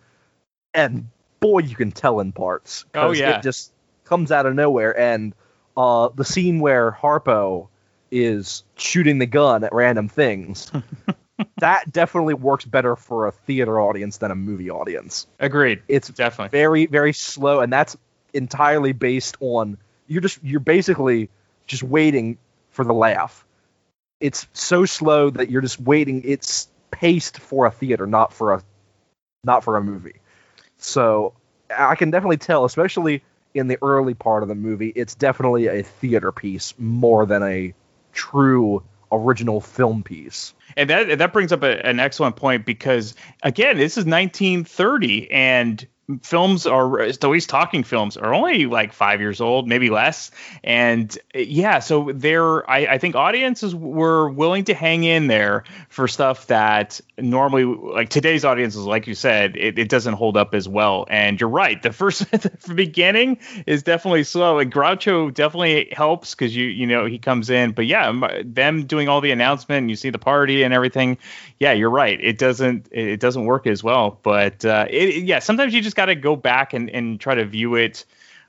[0.75, 1.09] and
[1.41, 2.85] boy, you can tell in parts.
[2.95, 3.39] Oh, yeah.
[3.39, 3.73] it just
[4.05, 4.97] comes out of nowhere.
[4.99, 5.35] And
[5.77, 7.68] uh, the scene where Harpo
[8.11, 10.70] is shooting the gun at random things,
[11.59, 15.27] that definitely works better for a theater audience than a movie audience.
[15.41, 15.83] Agreed.
[15.89, 16.51] It's Definitely.
[16.51, 17.97] very, very slow, and that's
[18.35, 21.31] entirely based on you're just you're basically
[21.66, 22.37] just waiting
[22.70, 23.47] for the laugh.
[24.23, 26.23] It's so slow that you're just waiting.
[26.25, 28.62] It's paced for a theater, not for a
[29.45, 30.20] not for a movie.
[30.79, 31.35] So
[31.77, 35.83] I can definitely tell, especially in the early part of the movie, it's definitely a
[35.83, 37.75] theater piece more than a
[38.12, 40.55] true original film piece.
[40.77, 45.87] And that that brings up a, an excellent point because again, this is 1930 and
[46.22, 50.30] films are at least talking films are only like five years old, maybe less.
[50.64, 56.09] And yeah, so there, I, I think audiences were willing to hang in there for
[56.09, 60.68] stuff that normally, like today's audiences, like you said, it, it doesn't hold up as
[60.68, 61.07] well.
[61.09, 66.55] And you're right, the first the beginning is definitely slow, and Groucho definitely helps because
[66.55, 67.72] you you know he comes in.
[67.72, 68.12] But yeah,
[68.44, 71.18] them doing all the announcement, and you see the party and everything.
[71.59, 72.18] Yeah, you're right.
[72.20, 74.18] It doesn't it doesn't work as well.
[74.22, 77.45] But uh, it, yeah, sometimes you just got to go back and, and try to
[77.45, 78.05] view it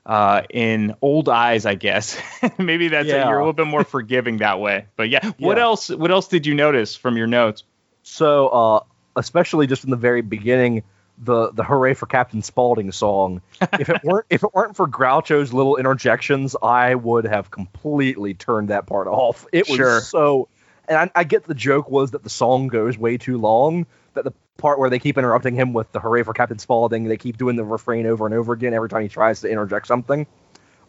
[0.06, 2.20] uh, in old eyes, I guess.
[2.58, 3.30] Maybe that's Yeah.
[3.30, 4.88] you're a little bit more forgiving that way.
[4.96, 5.64] But yeah, what Yeah.
[5.64, 5.89] else?
[5.89, 7.64] What else did you notice from your notes?
[8.04, 8.80] So, uh,
[9.16, 10.84] especially just in the very beginning,
[11.20, 13.41] the the "Hooray for Captain Spaulding" song.
[13.80, 18.70] if it weren't if it weren't for Groucho's little interjections, I would have completely turned
[18.70, 19.46] that part off.
[19.54, 20.02] It was Sure.
[20.02, 20.50] so.
[20.86, 23.86] And I, I get the joke was that the song goes way too long.
[24.16, 27.18] That the part where they keep interrupting him with the "Hooray for Captain Spaulding," they
[27.18, 30.28] keep doing the refrain over and over again every time he tries to interject something.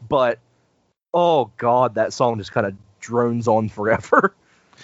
[0.08, 0.38] But
[1.12, 4.34] oh god, that song just kind of drones on forever.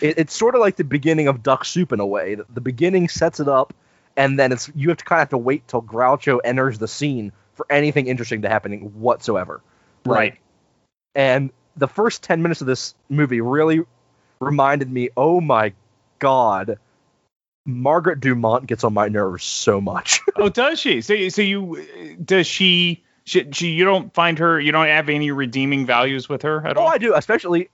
[0.00, 2.36] It, it's sort of like the beginning of Duck Soup in a way.
[2.36, 3.74] The, the beginning sets it up,
[4.16, 6.88] and then it's you have to kind of have to wait till Groucho enters the
[6.88, 9.60] scene for anything interesting to happen whatsoever.
[10.06, 10.38] Right.
[11.14, 13.84] And the first ten minutes of this movie really
[14.40, 15.74] reminded me, oh my
[16.18, 16.78] god,
[17.64, 20.20] Margaret Dumont gets on my nerves so much.
[20.36, 21.00] oh, does she?
[21.00, 23.04] So, so you does she?
[23.24, 24.58] She, she, you don't find her.
[24.58, 26.88] You don't have any redeeming values with her at oh, all.
[26.88, 27.68] I do, especially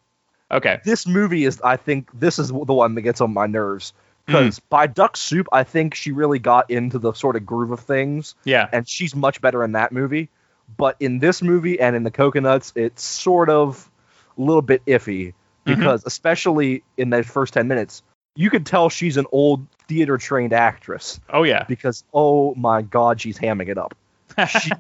[0.51, 0.81] Okay.
[0.85, 3.93] this movie is I think this is the one that gets on my nerves
[4.27, 4.33] hmm.
[4.33, 7.81] because by Duck Soup I think she really got into the sort of groove of
[7.81, 8.69] things Yeah.
[8.73, 10.31] and she's much better in that movie
[10.77, 13.91] but in this movie and in the Cocoanuts it's sort of
[14.39, 15.75] a little bit iffy mm-hmm.
[15.75, 18.03] because especially in those first 10 minutes
[18.37, 21.65] you could tell she's an old theater trained actress Oh yeah.
[21.65, 23.95] because oh my god she's hamming it up
[24.49, 24.71] she,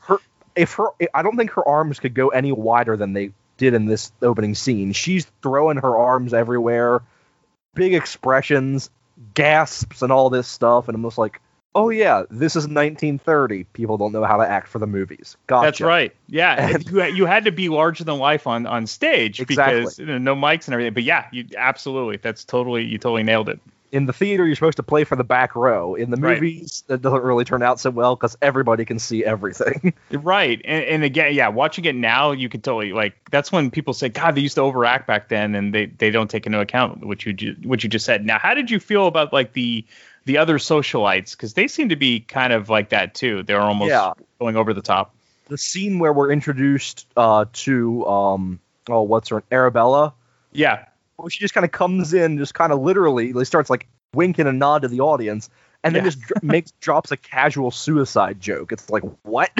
[0.00, 0.18] her
[0.56, 3.86] if her I don't think her arms could go any wider than they did in
[3.86, 4.92] this opening scene.
[4.92, 7.02] She's throwing her arms everywhere,
[7.74, 8.90] big expressions,
[9.34, 11.40] gasps, and all this stuff, and I'm just like,
[11.74, 13.64] oh yeah, this is 1930.
[13.72, 15.36] People don't know how to act for the movies.
[15.46, 15.64] Gotcha.
[15.66, 16.14] That's right.
[16.28, 20.04] Yeah, you, you had to be larger than life on on stage because Exactly.
[20.04, 20.94] you know, no mics and everything.
[20.94, 22.16] But yeah, you absolutely.
[22.18, 22.84] That's totally.
[22.84, 23.60] You totally nailed it.
[23.90, 25.94] In the theater, you're supposed to play for the back row.
[25.94, 26.36] In the Right.
[26.40, 29.92] movies, that doesn't really turn out so well because everybody can see everything.
[30.10, 30.62] Right.
[30.64, 33.14] And, and again, yeah, watching it now, you could totally like.
[33.30, 36.30] That's when people say, "God, they used to overact back then," and they they don't
[36.30, 38.24] take into account what you what you just said.
[38.24, 39.84] Now, how did you feel about like the
[40.24, 41.32] the other socialites?
[41.32, 43.42] Because they seem to be kind of like that too.
[43.42, 44.12] They're almost Yeah.
[44.40, 45.14] going over the top.
[45.48, 49.42] the scene where we're introduced uh, to um, oh, what's her name?
[49.52, 50.14] Arabella?
[50.52, 50.86] Yeah.
[51.18, 54.46] Well, she just kind of comes in, just kind of literally, like, starts like winking
[54.46, 55.50] a nod to the audience,
[55.84, 56.08] and then Yeah.
[56.10, 58.72] just dr- makes drops a casual suicide joke.
[58.72, 59.50] It's like, what?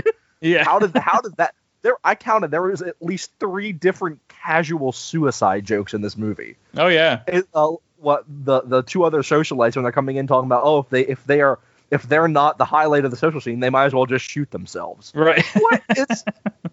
[0.40, 0.64] Yeah.
[0.64, 4.92] how did how did that there I counted there was at least three different casual
[4.92, 6.56] suicide jokes in this movie.
[6.76, 7.20] Oh yeah.
[7.28, 7.72] It, uh,
[8.02, 11.06] what the the two other socialites when they're coming in talking about oh if they
[11.06, 11.58] if they are
[11.90, 14.50] if they're not the highlight of the social scene they might as well just shoot
[14.50, 15.12] themselves.
[15.14, 15.44] Right.
[15.54, 16.24] What it's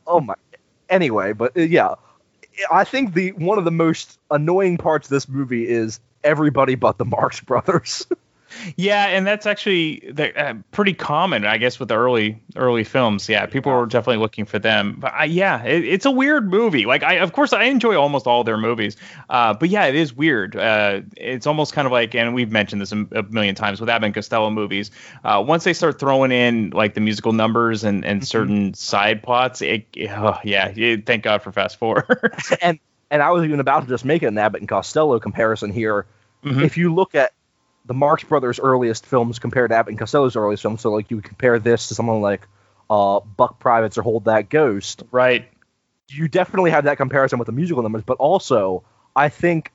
[0.08, 0.36] oh my
[0.90, 1.96] anyway, but uh, yeah,
[2.72, 6.98] I think the one of the most annoying parts of this movie is everybody but
[6.98, 8.08] the Marx Brothers.
[8.76, 13.30] Yeah, and that's actually the, uh, pretty common, I guess, with the early early films.
[13.30, 14.96] Yeah, people were definitely looking for them.
[15.00, 16.86] But I, yeah, it, it's a weird movie.
[16.86, 18.98] Like, I of course I enjoy almost all their movies,
[19.30, 20.56] uh, but yeah, it is weird.
[20.56, 23.90] Uh, it's almost kind of like, and we've mentioned this a, a million times with
[23.90, 24.92] Abbott and Costello movies.
[25.24, 29.62] Uh, once they start throwing in like the musical numbers and and certain side plots,
[29.62, 32.06] it, oh, yeah, it, thank God for fast forward.
[32.62, 32.80] and
[33.12, 36.06] and I was even about to just make an Abbott and Costello comparison here.
[36.44, 36.64] Mhm.
[36.64, 37.34] If you look at
[37.90, 41.18] the Marx Brothers' earliest films compared to Abbott and Costello's earliest films, so like you
[41.18, 42.48] would compare this to someone like
[42.88, 45.50] uh, Buck Privates or Hold That Ghost, right?
[46.08, 48.84] You definitely have that comparison with the musical numbers, but also
[49.16, 49.72] I think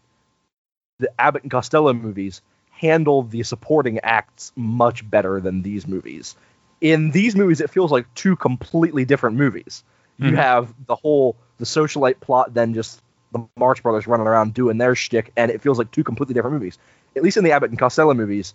[1.00, 2.40] the Abbott and Costello movies
[2.70, 6.36] handle the supporting acts much better than these movies.
[6.80, 9.82] In these movies, it feels like two completely different movies.
[10.18, 10.36] You Mhm.
[10.36, 13.02] have the whole the socialite plot, then just
[13.32, 16.54] the Marx Brothers running around doing their shtick, and it feels like two completely different
[16.54, 16.78] movies.
[17.16, 18.54] At least in the Abbott and Costello movies,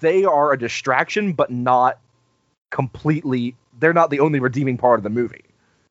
[0.00, 1.98] they are a distraction, but not
[2.70, 3.56] completely.
[3.78, 5.44] They're not the only redeeming part of the movie.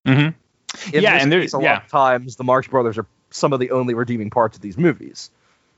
[0.05, 0.95] Mm-hmm.
[0.95, 1.74] In Yeah, and there's a yeah.
[1.74, 4.78] lot of times the Marx Brothers are some of the only redeeming parts of these
[4.78, 5.30] movies.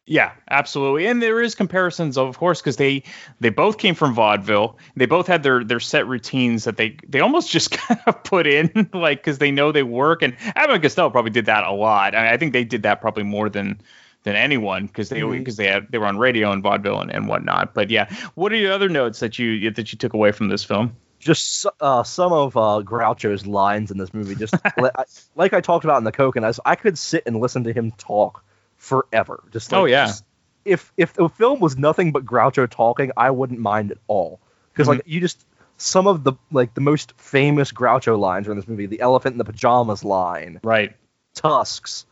[0.08, 1.06] Yeah, absolutely.
[1.06, 3.04] And there is comparisons, of course, because they
[3.40, 4.78] they both came from vaudeville.
[4.96, 8.48] They both had their their set routines that they they almost just kind of put
[8.48, 10.22] in, like because they know they work.
[10.22, 12.16] And Abbott and Costello probably did that a lot.
[12.16, 13.80] I, I think they did that probably more than
[14.24, 17.28] than anyone because they because they had they were on radio and vaudeville and, and
[17.28, 17.74] whatnot.
[17.74, 20.64] But yeah, what are your other notes that you that you took away from this
[20.64, 20.96] film?
[21.20, 24.56] Just uh, some of uh, Groucho's lines in this movie, just
[25.36, 28.44] like I talked about in the Cocoanuts, I could sit and listen to him talk
[28.78, 29.44] forever.
[29.52, 30.08] Just like, Oh, yeah.
[30.08, 30.26] just-
[30.66, 34.40] if if the film was nothing but Groucho talking, I wouldn't mind at all.
[34.74, 35.44] Because like you just
[35.78, 38.86] some of the like the most famous Groucho lines are in this movie.
[38.86, 40.96] The elephant in the pajamas line, right?
[41.34, 42.06] Tusks,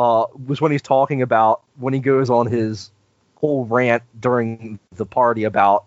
[0.00, 2.90] uh, was when he's talking about when he goes on his
[3.36, 5.84] whole rant during the party about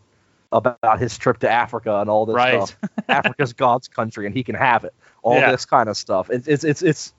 [0.52, 2.68] about his trip to Africa and all this Right.
[2.68, 2.78] stuff.
[3.10, 4.94] Africa's God's country and he can have it.
[5.24, 5.50] All Yeah.
[5.50, 6.30] this kind of stuff.
[6.30, 7.14] It's it's it's it's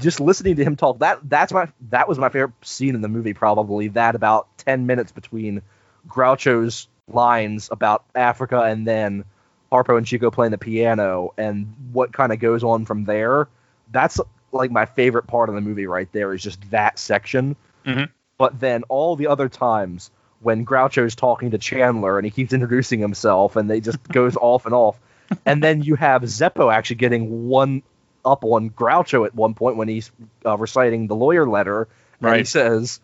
[0.00, 0.98] just listening to him talk.
[0.98, 3.32] That that's my that was my favorite scene in the movie.
[3.32, 5.62] Probably that about ten minutes between
[6.06, 9.24] Groucho's lines about Africa and then
[9.72, 13.48] Harpo and Chico playing the piano and what kind of goes on from there.
[13.90, 14.20] That's
[14.52, 17.56] like my favorite part of the movie right there is just that section.
[17.84, 18.10] Mhm.
[18.38, 23.00] But then all the other times when Groucho's talking to Chandler and he keeps introducing
[23.00, 24.98] himself and they just goes off and off.
[25.46, 27.82] And then you have Zeppo actually getting one
[28.24, 30.10] up on Groucho at one point when he's
[30.44, 31.88] uh, reciting the lawyer letter.
[32.20, 33.00] And he says,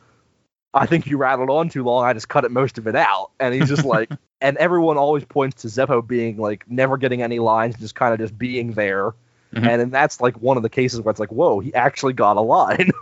[0.74, 2.05] I think you rattled on too long.
[2.05, 3.30] I just cut it most of it out.
[3.40, 7.38] And he's just like, and everyone always points to Zeppo being like never getting any
[7.38, 9.14] lines, just kind of just being there.
[9.55, 9.66] Mhm.
[9.66, 12.36] And then that's like one of the cases where it's like, whoa, he actually got
[12.36, 12.90] a line.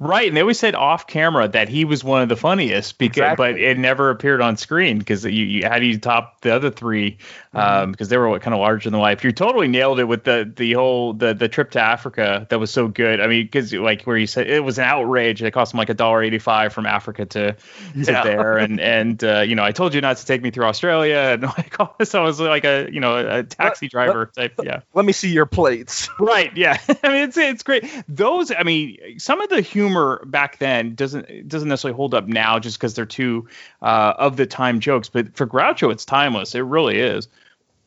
[0.00, 3.18] Right, and they always said off camera that he was one of the funniest because,
[3.18, 3.52] Exactly.
[3.52, 6.70] but it never appeared on screen because you, you how do you top the other
[6.70, 7.18] three?
[7.52, 9.24] Um, because they were kind of larger than life.
[9.24, 12.70] You totally nailed it with the the whole the the trip to Africa that was
[12.70, 13.20] so good.
[13.20, 15.42] I mean, because like where you said it was an outrage.
[15.42, 17.58] It cost him like a dollar eighty five from Africa to to
[17.94, 18.22] Yeah.
[18.22, 21.16] there, and and uh, you know I told you not to take me through Australia,
[21.32, 24.54] and like all this, I was like a you know a taxi driver type.
[24.62, 24.82] Yeah.
[24.94, 26.08] Let me see your plates.
[26.20, 26.56] Right.
[26.56, 26.78] Yeah.
[27.02, 27.84] I mean, it's it's great.
[28.08, 28.52] Those.
[28.52, 32.78] I mean, some of the humor back then doesn't doesn't necessarily hold up now, just
[32.78, 33.48] because they're too
[33.82, 35.08] uh, of the time jokes.
[35.08, 36.54] But for Groucho, it's timeless.
[36.54, 37.26] It really is.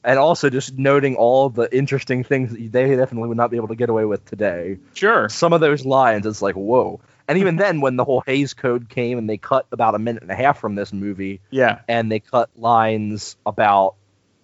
[0.04, 3.70] And also just noting all the interesting things that they definitely would not be able
[3.70, 4.80] to get away with today.
[4.94, 5.30] Sure.
[5.30, 7.00] Some of those lines, it's like, whoa.
[7.28, 10.22] And even then, when the whole Hays Code came and they cut about a minute
[10.24, 11.80] and a half from this movie, Yeah.
[11.88, 13.96] and they cut lines about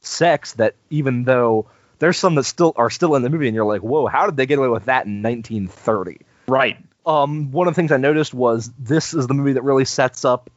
[0.02, 1.68] sex that even though
[2.00, 4.38] there's some that still are still in the movie and you're like whoa how did
[4.38, 6.78] they get away with that in 1930 Right.
[7.06, 10.24] um one of the things i noticed was this is the movie that really sets
[10.24, 10.50] up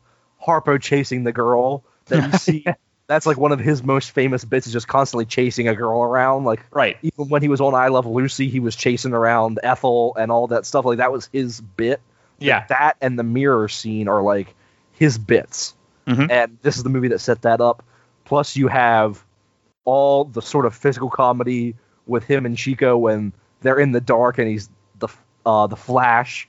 [0.47, 2.65] harpo chasing the girl that you see
[3.13, 6.45] that's like one of his most famous bits is just constantly chasing a girl around
[6.45, 6.97] like Right.
[7.03, 10.47] even when he was on i love lucy he was chasing around ethel and all
[10.49, 12.01] that stuff like that was his bit
[12.39, 12.65] Yeah.
[12.69, 14.55] that and the mirror scene are like
[14.93, 15.75] his bits
[16.07, 16.31] Mhm.
[16.31, 17.83] and this is the movie that set that up
[18.25, 19.23] plus you have
[19.85, 21.75] all the sort of physical comedy
[22.07, 25.09] with him and chico when they're in the dark and he's the
[25.47, 26.49] uh the flash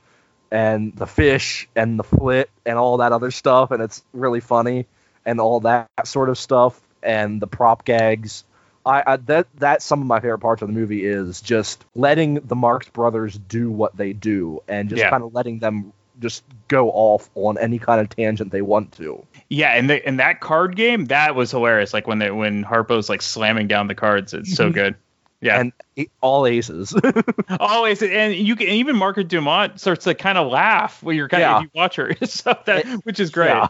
[0.51, 4.86] and the fish and the flit and all that other stuff and it's really funny
[5.26, 8.43] and all that sort of stuff and the prop gags
[8.86, 12.36] I, I that that's some of my favorite parts of the movie is just letting
[12.36, 15.09] the Marx Brothers do what they do and just Yeah.
[15.09, 19.26] kind of letting them just go off on any kind of tangent they want to.
[19.49, 21.93] Yeah, and the, and that card game that was hilarious.
[21.93, 24.95] Like when they when Harpo's like slamming down the cards, it's so good.
[25.41, 26.93] Yeah, And it, all aces.
[27.59, 31.41] always, and you can even Margaret Dumont starts to kind of laugh when you're kind
[31.41, 31.57] Yeah.
[31.57, 33.47] of you watch her, so that eh, which is great.
[33.49, 33.67] Yeah.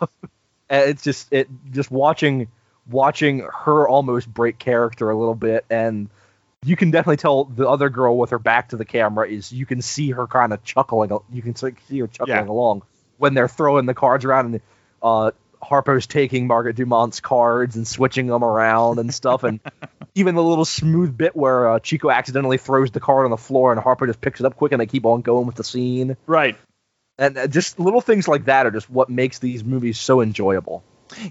[0.73, 2.47] It's just it just watching
[2.89, 6.09] watching her almost break character a little bit and
[6.65, 9.65] you can definitely tell the other girl with her back to the camera is you
[9.65, 12.51] can see her kind of chuckling you can see her chuckling Yeah.
[12.51, 12.81] along
[13.17, 14.61] when they're throwing the cards around and
[15.01, 19.61] uh Harpo's taking Margaret Dumont's cards and switching them around and stuff and
[20.15, 23.71] even the little smooth bit where uh, Chico accidentally throws the card on the floor
[23.71, 26.17] and Harpo just picks it up quick and they keep on going with the scene
[26.27, 26.57] Right.
[27.23, 30.83] And uh, just little things like that are just what makes these movies so enjoyable.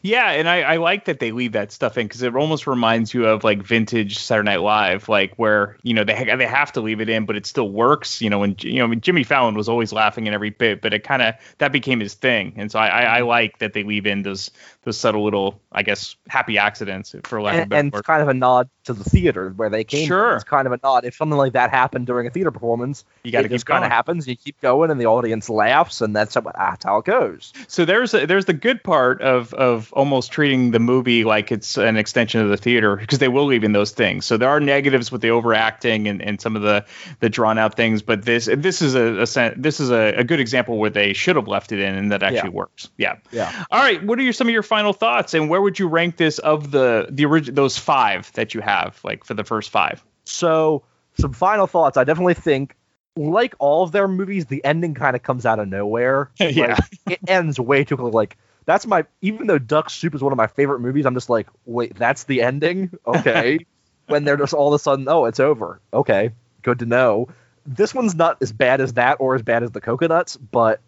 [0.03, 3.13] Yeah, and I, I like that they leave that stuff in because it almost reminds
[3.13, 6.81] you of like vintage Saturday Night Live, like where you know they they have to
[6.81, 8.23] leave it in, but it still works.
[8.23, 10.83] You know, when you know I mean, Jimmy Fallon was always laughing in every bit,
[10.83, 13.73] but it kind of that became his thing, and so I, I, I like that
[13.73, 14.51] they leave in those
[14.85, 17.95] those subtle little I guess happy accidents for lack of a and, better and it's
[17.97, 18.05] word.
[18.05, 20.07] kind of a nod to the theater where they came.
[20.09, 20.31] Sure.
[20.31, 20.35] from.
[20.37, 21.05] it's kind of a nod.
[21.05, 23.85] If something like that happened during a theater performance, You gotta it just keep kind
[23.85, 24.27] of happens.
[24.27, 27.53] You keep going, and the audience laughs, and that's how, that's how it goes.
[27.69, 31.79] So there's a, there's the good part of of almost treating the movie like it's
[31.79, 34.27] an extension of the theater because they will leave in those things.
[34.27, 36.85] So there are negatives with the overacting and, and some of the
[37.21, 40.41] the drawn out things, but this this is a, a this is a, a good
[40.41, 42.55] example where they should have left it in and that actually Yeah.
[42.57, 42.89] works.
[42.99, 43.17] Yeah.
[43.31, 43.65] Yeah.
[43.71, 44.03] All right.
[44.03, 46.71] What are your some of your final thoughts and where would you rank this of
[46.71, 50.03] the the original those five that you have like for the first five?
[50.25, 50.83] So,
[51.21, 51.99] some final thoughts.
[51.99, 52.75] I definitely think,
[53.15, 56.31] like all of their movies, the ending kind of comes out of nowhere.
[56.41, 56.79] Yeah.
[57.07, 58.13] Like, it ends way too quickly.
[58.13, 59.05] Like that's my.
[59.21, 62.25] Even though Duck Soup is one of my favorite movies, I'm just like, wait, that's
[62.25, 62.93] the ending?
[63.07, 63.59] Okay.
[64.07, 65.83] when they're just all of a sudden, oh, it's over.
[65.93, 66.31] Okay,
[66.63, 67.29] good to know.
[67.67, 70.81] This one's not as bad as that or as bad as the Cocoanuts, but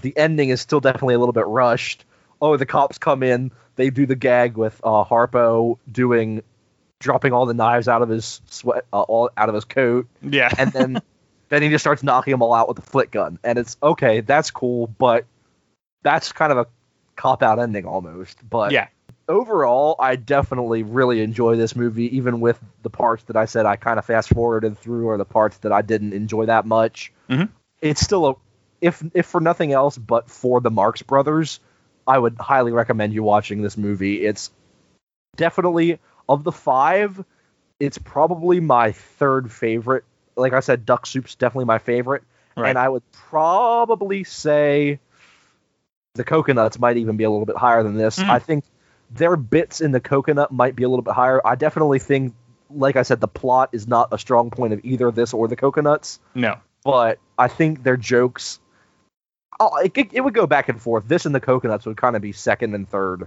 [0.00, 2.04] the ending is still definitely a little bit rushed.
[2.40, 3.50] Oh, the cops come in.
[3.76, 6.42] They do the gag with uh, Harpo doing
[6.98, 10.50] dropping all the knives out of his sweat, uh, all out of his coat, Yeah.
[10.58, 11.02] and then
[11.50, 13.38] then he just starts knocking them all out with the flit gun.
[13.44, 15.26] And it's okay, that's cool, but
[16.02, 16.66] that's kind of a
[17.16, 18.38] cop out ending almost.
[18.48, 18.88] But yeah.
[19.28, 23.76] overall, I definitely really enjoy this movie, even with the parts that I said I
[23.76, 27.12] kind of fast forwarded through, or the parts that I didn't enjoy that much.
[27.28, 27.50] Mhm.
[27.82, 28.34] It's still a,
[28.80, 31.60] if if for nothing else, but for the Marx Brothers,
[32.06, 34.24] I would highly recommend you watching this movie.
[34.24, 34.50] It's
[35.36, 35.98] definitely
[36.28, 37.24] of the five,
[37.80, 40.04] it's probably my third favorite.
[40.36, 42.22] Like I said, Duck Soup's definitely my favorite,
[42.56, 42.68] Right.
[42.70, 44.98] and I would probably say
[46.14, 48.18] the Cocoanuts might even be a little bit higher than this.
[48.18, 48.28] Mm.
[48.30, 48.64] I think
[49.10, 51.40] their bits in the coconut might be a little bit higher.
[51.44, 52.34] I definitely think,
[52.70, 55.54] like I said, the plot is not a strong point of either this or the
[55.56, 56.56] Cocoanuts, No.
[56.84, 58.58] but I think their jokes.
[59.58, 61.08] Oh, it, it, it would go back and forth.
[61.08, 63.26] This and the Cocoanuts would kind of be second and third.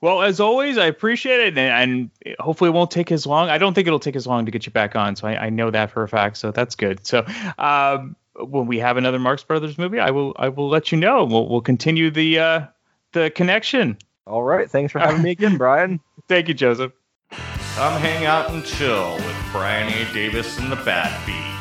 [0.00, 3.48] Well, as always, I appreciate it, and, and hopefully it won't take as long.
[3.48, 5.50] I don't think it'll take as long to get you back on, so I, I
[5.50, 6.36] know that for a fact.
[6.36, 7.06] So that's good.
[7.06, 7.24] So
[7.56, 11.24] um, when we have another Marx Brothers movie, I will I will let you know.
[11.24, 12.66] We'll we'll continue the uh,
[13.12, 13.96] the connection.
[14.26, 16.00] All right, thanks for having me again, Brian.
[16.28, 16.92] Thank you, Joseph.
[17.30, 20.12] Come hang out and chill with Brian A.
[20.14, 21.53] Davis and the Bad Beat.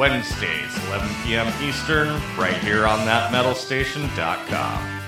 [0.00, 1.46] Wednesdays, 11 p.m.
[1.62, 4.99] Eastern, right here on thatmetalstation.com.